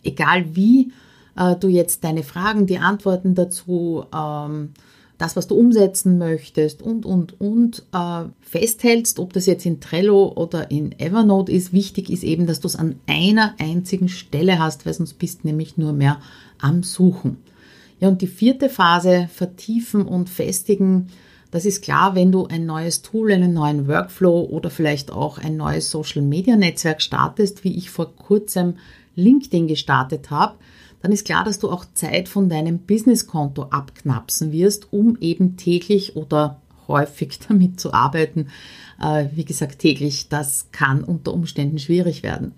Egal 0.02 0.56
wie 0.56 0.90
äh, 1.36 1.56
du 1.56 1.68
jetzt 1.68 2.04
deine 2.04 2.22
Fragen, 2.22 2.66
die 2.66 2.78
Antworten 2.78 3.34
dazu, 3.34 4.04
ähm, 4.14 4.70
das, 5.18 5.36
was 5.36 5.46
du 5.46 5.54
umsetzen 5.54 6.18
möchtest 6.18 6.82
und, 6.82 7.06
und, 7.06 7.40
und 7.40 7.84
äh, 7.92 8.24
festhältst, 8.40 9.20
ob 9.20 9.32
das 9.32 9.46
jetzt 9.46 9.64
in 9.64 9.80
Trello 9.80 10.32
oder 10.34 10.70
in 10.70 10.98
Evernote 10.98 11.52
ist. 11.52 11.72
Wichtig 11.72 12.10
ist 12.10 12.24
eben, 12.24 12.46
dass 12.46 12.60
du 12.60 12.66
es 12.66 12.76
an 12.76 12.96
einer 13.06 13.54
einzigen 13.60 14.08
Stelle 14.08 14.58
hast, 14.58 14.84
weil 14.84 14.94
sonst 14.94 15.14
bist 15.14 15.42
du 15.42 15.48
nämlich 15.48 15.76
nur 15.76 15.92
mehr 15.92 16.18
am 16.58 16.82
Suchen. 16.82 17.36
Ja, 18.00 18.08
und 18.08 18.20
die 18.20 18.26
vierte 18.26 18.68
Phase, 18.68 19.28
vertiefen 19.32 20.02
und 20.02 20.28
festigen, 20.28 21.06
das 21.52 21.66
ist 21.66 21.82
klar, 21.82 22.16
wenn 22.16 22.32
du 22.32 22.46
ein 22.46 22.66
neues 22.66 23.02
Tool, 23.02 23.30
einen 23.30 23.52
neuen 23.52 23.86
Workflow 23.86 24.48
oder 24.50 24.70
vielleicht 24.70 25.12
auch 25.12 25.38
ein 25.38 25.56
neues 25.56 25.90
Social-Media-Netzwerk 25.90 27.00
startest, 27.00 27.62
wie 27.62 27.76
ich 27.76 27.90
vor 27.90 28.16
kurzem 28.16 28.74
LinkedIn 29.14 29.68
gestartet 29.68 30.30
habe, 30.30 30.54
dann 31.02 31.12
ist 31.12 31.26
klar, 31.26 31.44
dass 31.44 31.58
du 31.58 31.70
auch 31.70 31.84
Zeit 31.94 32.28
von 32.28 32.48
deinem 32.48 32.78
Businesskonto 32.78 33.64
abknapsen 33.64 34.52
wirst, 34.52 34.92
um 34.92 35.18
eben 35.20 35.56
täglich 35.56 36.16
oder 36.16 36.60
häufig 36.88 37.38
damit 37.48 37.80
zu 37.80 37.92
arbeiten. 37.92 38.48
Äh, 39.00 39.26
wie 39.34 39.44
gesagt, 39.44 39.80
täglich, 39.80 40.28
das 40.28 40.68
kann 40.72 41.04
unter 41.04 41.34
Umständen 41.34 41.78
schwierig 41.78 42.22
werden. 42.22 42.52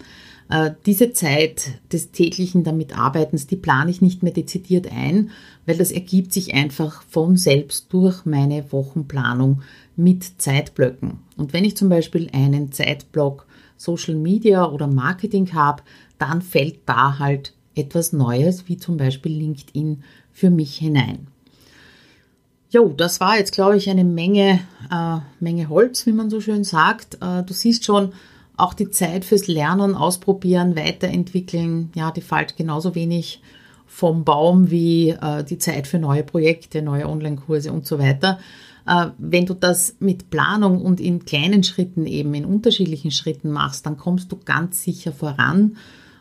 Äh, 0.50 0.72
diese 0.84 1.12
Zeit 1.12 1.80
des 1.92 2.10
täglichen 2.10 2.64
damit 2.64 2.98
Arbeitens, 2.98 3.46
die 3.46 3.56
plane 3.56 3.90
ich 3.90 4.02
nicht 4.02 4.22
mehr 4.22 4.32
dezidiert 4.32 4.92
ein, 4.92 5.30
weil 5.64 5.78
das 5.78 5.90
ergibt 5.90 6.32
sich 6.32 6.52
einfach 6.54 7.02
von 7.02 7.36
selbst 7.36 7.92
durch 7.92 8.26
meine 8.26 8.70
Wochenplanung 8.72 9.62
mit 9.96 10.42
Zeitblöcken. 10.42 11.20
Und 11.36 11.52
wenn 11.52 11.64
ich 11.64 11.76
zum 11.76 11.88
Beispiel 11.88 12.28
einen 12.32 12.72
Zeitblock 12.72 13.46
Social 13.76 14.14
Media 14.14 14.68
oder 14.68 14.86
Marketing 14.86 15.52
habe, 15.54 15.82
dann 16.18 16.42
fällt 16.42 16.80
da 16.86 17.18
halt 17.18 17.54
etwas 17.74 18.12
Neues, 18.12 18.68
wie 18.68 18.76
zum 18.76 18.96
Beispiel 18.96 19.32
LinkedIn, 19.32 20.02
für 20.32 20.50
mich 20.50 20.76
hinein. 20.76 21.28
Jo, 22.70 22.92
das 22.96 23.20
war 23.20 23.38
jetzt, 23.38 23.52
glaube 23.52 23.76
ich, 23.76 23.88
eine 23.88 24.04
Menge, 24.04 24.60
äh, 24.90 25.18
Menge 25.38 25.68
Holz, 25.68 26.06
wie 26.06 26.12
man 26.12 26.28
so 26.28 26.40
schön 26.40 26.64
sagt. 26.64 27.18
Äh, 27.20 27.44
du 27.44 27.54
siehst 27.54 27.84
schon, 27.84 28.12
auch 28.56 28.74
die 28.74 28.90
Zeit 28.90 29.24
fürs 29.24 29.46
Lernen, 29.46 29.94
Ausprobieren, 29.94 30.76
Weiterentwickeln, 30.76 31.90
ja, 31.94 32.10
die 32.10 32.20
fällt 32.20 32.56
genauso 32.56 32.94
wenig 32.94 33.40
vom 33.86 34.24
Baum 34.24 34.70
wie 34.70 35.10
äh, 35.10 35.44
die 35.44 35.58
Zeit 35.58 35.86
für 35.86 35.98
neue 35.98 36.24
Projekte, 36.24 36.82
neue 36.82 37.08
Online-Kurse 37.08 37.72
und 37.72 37.86
so 37.86 37.98
weiter. 37.98 38.38
Äh, 38.86 39.06
wenn 39.18 39.46
du 39.46 39.54
das 39.54 39.96
mit 40.00 40.30
Planung 40.30 40.82
und 40.82 41.00
in 41.00 41.24
kleinen 41.24 41.62
Schritten 41.62 42.06
eben, 42.06 42.34
in 42.34 42.44
unterschiedlichen 42.44 43.10
Schritten 43.10 43.50
machst, 43.50 43.86
dann 43.86 43.96
kommst 43.96 44.30
du 44.32 44.38
ganz 44.44 44.82
sicher 44.82 45.12
voran 45.12 45.76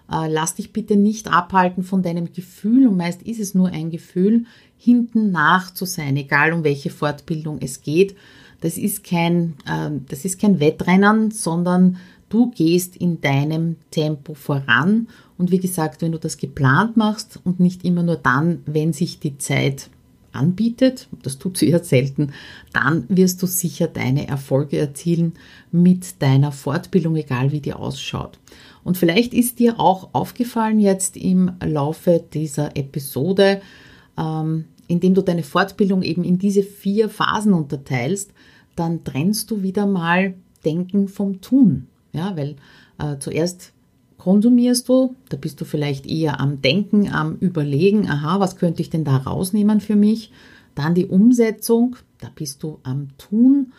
lass 0.07 0.55
dich 0.55 0.73
bitte 0.73 0.95
nicht 0.95 1.31
abhalten 1.31 1.83
von 1.83 2.03
deinem 2.03 2.31
Gefühl, 2.33 2.87
und 2.87 2.97
meist 2.97 3.23
ist 3.23 3.39
es 3.39 3.55
nur 3.55 3.69
ein 3.69 3.89
Gefühl, 3.89 4.45
hinten 4.77 5.31
nach 5.31 5.73
zu 5.73 5.85
sein, 5.85 6.17
egal 6.17 6.53
um 6.53 6.63
welche 6.63 6.89
Fortbildung 6.89 7.59
es 7.61 7.81
geht. 7.81 8.15
Das 8.61 8.77
ist 8.77 9.03
kein, 9.03 9.55
äh, 9.65 9.91
das 10.09 10.25
ist 10.25 10.39
kein 10.39 10.59
Wettrennen, 10.59 11.31
sondern 11.31 11.97
du 12.29 12.49
gehst 12.51 12.95
in 12.97 13.21
deinem 13.21 13.77
Tempo 13.91 14.33
voran. 14.33 15.07
Und 15.37 15.51
wie 15.51 15.59
gesagt, 15.59 16.01
wenn 16.01 16.11
du 16.11 16.19
das 16.19 16.37
geplant 16.37 16.97
machst 16.97 17.39
und 17.43 17.59
nicht 17.59 17.85
immer 17.85 18.03
nur 18.03 18.15
dann, 18.15 18.61
wenn 18.65 18.93
sich 18.93 19.19
die 19.19 19.37
Zeit 19.37 19.89
anbietet, 20.33 21.07
das 21.21 21.37
tut 21.37 21.57
sie 21.57 21.69
ja 21.71 21.79
selten, 21.83 22.33
dann 22.73 23.05
wirst 23.09 23.41
du 23.41 23.47
sicher 23.47 23.87
deine 23.87 24.27
Erfolge 24.27 24.77
erzielen 24.77 25.33
mit 25.71 26.21
deiner 26.21 26.51
Fortbildung, 26.51 27.15
egal 27.15 27.51
wie 27.51 27.61
die 27.61 27.73
ausschaut. 27.73 28.39
Und 28.83 28.97
vielleicht 28.97 29.33
ist 29.33 29.59
dir 29.59 29.79
auch 29.79 30.09
aufgefallen 30.13 30.79
jetzt 30.79 31.15
im 31.15 31.51
Laufe 31.63 32.23
dieser 32.33 32.75
Episode, 32.75 33.61
ähm, 34.17 34.65
indem 34.87 35.13
du 35.13 35.21
deine 35.21 35.43
Fortbildung 35.43 36.01
eben 36.03 36.23
in 36.23 36.37
diese 36.37 36.63
vier 36.63 37.09
Phasen 37.09 37.53
unterteilst, 37.53 38.31
dann 38.75 39.03
trennst 39.03 39.49
du 39.51 39.63
wieder 39.63 39.85
mal 39.85 40.33
Denken 40.65 41.07
vom 41.07 41.41
Tun. 41.41 41.87
Ja, 42.11 42.35
weil 42.37 42.55
äh, 42.99 43.17
zuerst 43.19 43.72
konsumierst 44.23 44.88
du, 44.88 45.15
da 45.27 45.36
bist 45.36 45.59
du 45.59 45.65
vielleicht 45.65 46.05
eher 46.05 46.39
am 46.39 46.62
Denken, 46.62 47.12
am 47.12 47.36
Überlegen, 47.36 48.09
aha, 48.09 48.39
was 48.39 48.55
könnte 48.55 48.81
ich 48.81 48.89
denn 48.89 49.03
da 49.03 49.17
rausnehmen 49.17 49.81
für 49.81 49.97
mich? 49.97 50.31
Dann 50.75 50.95
die 50.95 51.07
Umsetzung, 51.07 51.97
da 52.21 52.29
bist 52.33 52.63
du 52.63 52.79
am 52.83 53.09
Tun. 53.17 53.73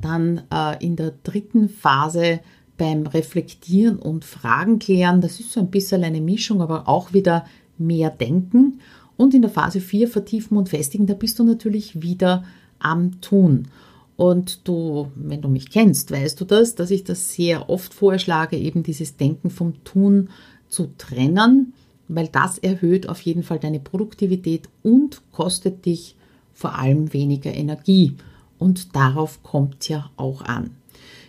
Dann 0.00 0.42
äh, 0.52 0.84
in 0.84 0.96
der 0.96 1.12
dritten 1.22 1.68
Phase 1.68 2.40
beim 2.76 3.06
Reflektieren 3.06 3.96
und 3.96 4.24
Fragen 4.24 4.80
klären, 4.80 5.20
das 5.20 5.38
ist 5.38 5.52
so 5.52 5.60
ein 5.60 5.70
bisschen 5.70 6.02
eine 6.02 6.20
Mischung, 6.20 6.60
aber 6.60 6.88
auch 6.88 7.12
wieder 7.12 7.46
mehr 7.78 8.10
Denken. 8.10 8.80
Und 9.16 9.32
in 9.32 9.42
der 9.42 9.50
Phase 9.50 9.80
4 9.80 10.08
vertiefen 10.08 10.56
und 10.56 10.70
festigen, 10.70 11.06
da 11.06 11.14
bist 11.14 11.38
du 11.38 11.44
natürlich 11.44 12.02
wieder 12.02 12.42
am 12.80 13.20
Tun. 13.20 13.68
Und 14.16 14.68
du, 14.68 15.10
wenn 15.16 15.42
du 15.42 15.48
mich 15.48 15.70
kennst, 15.70 16.10
weißt 16.10 16.40
du 16.40 16.44
das, 16.44 16.74
dass 16.74 16.90
ich 16.90 17.04
das 17.04 17.34
sehr 17.34 17.68
oft 17.68 17.92
vorschlage, 17.92 18.56
eben 18.56 18.82
dieses 18.82 19.16
Denken 19.16 19.50
vom 19.50 19.82
Tun 19.84 20.30
zu 20.68 20.90
trennen, 20.98 21.74
weil 22.06 22.28
das 22.28 22.58
erhöht 22.58 23.08
auf 23.08 23.20
jeden 23.22 23.42
Fall 23.42 23.58
deine 23.58 23.80
Produktivität 23.80 24.68
und 24.82 25.22
kostet 25.32 25.84
dich 25.86 26.16
vor 26.52 26.78
allem 26.78 27.12
weniger 27.12 27.52
Energie. 27.52 28.16
Und 28.58 28.94
darauf 28.94 29.42
kommt 29.42 29.76
es 29.80 29.88
ja 29.88 30.10
auch 30.16 30.42
an. 30.42 30.70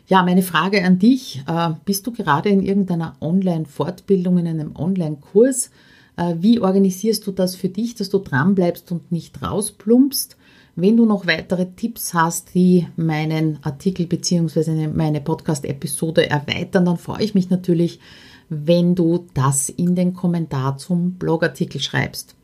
Ja, 0.08 0.22
meine 0.22 0.44
Frage 0.44 0.84
an 0.84 1.00
dich. 1.00 1.44
Äh, 1.48 1.72
bist 1.84 2.06
du 2.06 2.12
gerade 2.12 2.50
in 2.50 2.62
irgendeiner 2.62 3.16
Online-Fortbildung, 3.22 4.38
in 4.38 4.48
einem 4.48 4.76
Online-Kurs? 4.76 5.72
Äh, 6.18 6.36
wie 6.40 6.60
organisierst 6.60 7.26
du 7.26 7.32
das 7.32 7.56
für 7.56 7.70
dich, 7.70 7.96
dass 7.96 8.10
du 8.10 8.20
dranbleibst 8.20 8.92
und 8.92 9.12
nicht 9.12 9.42
rausplumpst? 9.42 10.38
Wenn 10.78 10.98
du 10.98 11.06
noch 11.06 11.26
weitere 11.26 11.68
Tipps 11.68 12.14
hast, 12.14 12.54
die 12.54 12.88
meinen 12.98 13.60
Artikel 13.64 14.08
bzw. 14.08 14.88
meine 14.88 15.22
Podcast-Episode 15.22 16.30
erweitern, 16.30 16.84
dann 16.84 16.98
freue 16.98 17.24
ich 17.24 17.34
mich 17.34 17.50
natürlich, 17.50 18.02
wenn 18.50 18.94
du 18.94 19.26
das 19.34 19.70
in 19.70 19.96
den 19.96 20.14
Kommentar 20.14 20.78
zum 20.78 21.14
Blogartikel 21.14 21.80
schreibst. 21.80 22.36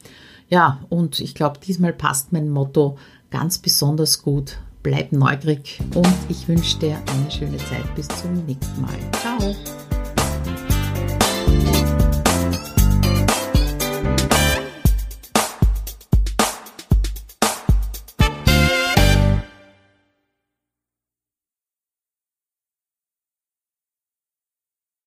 Ja, 0.48 0.80
und 0.88 1.20
ich 1.20 1.36
glaube, 1.36 1.60
diesmal 1.66 1.92
passt 1.92 2.32
mein 2.32 2.50
Motto 2.50 2.98
ganz 3.32 3.58
besonders 3.58 4.22
gut. 4.22 4.60
Bleib 4.82 5.12
neugierig 5.12 5.80
und 5.94 6.08
ich 6.30 6.48
wünsche 6.48 6.80
dir 6.80 6.98
eine 7.14 7.30
schöne 7.30 7.58
Zeit. 7.58 7.96
Bis 7.96 8.08
zum 8.08 8.46
nächsten 8.46 8.82
Mal. 8.82 8.98
Ciao. 9.12 10.01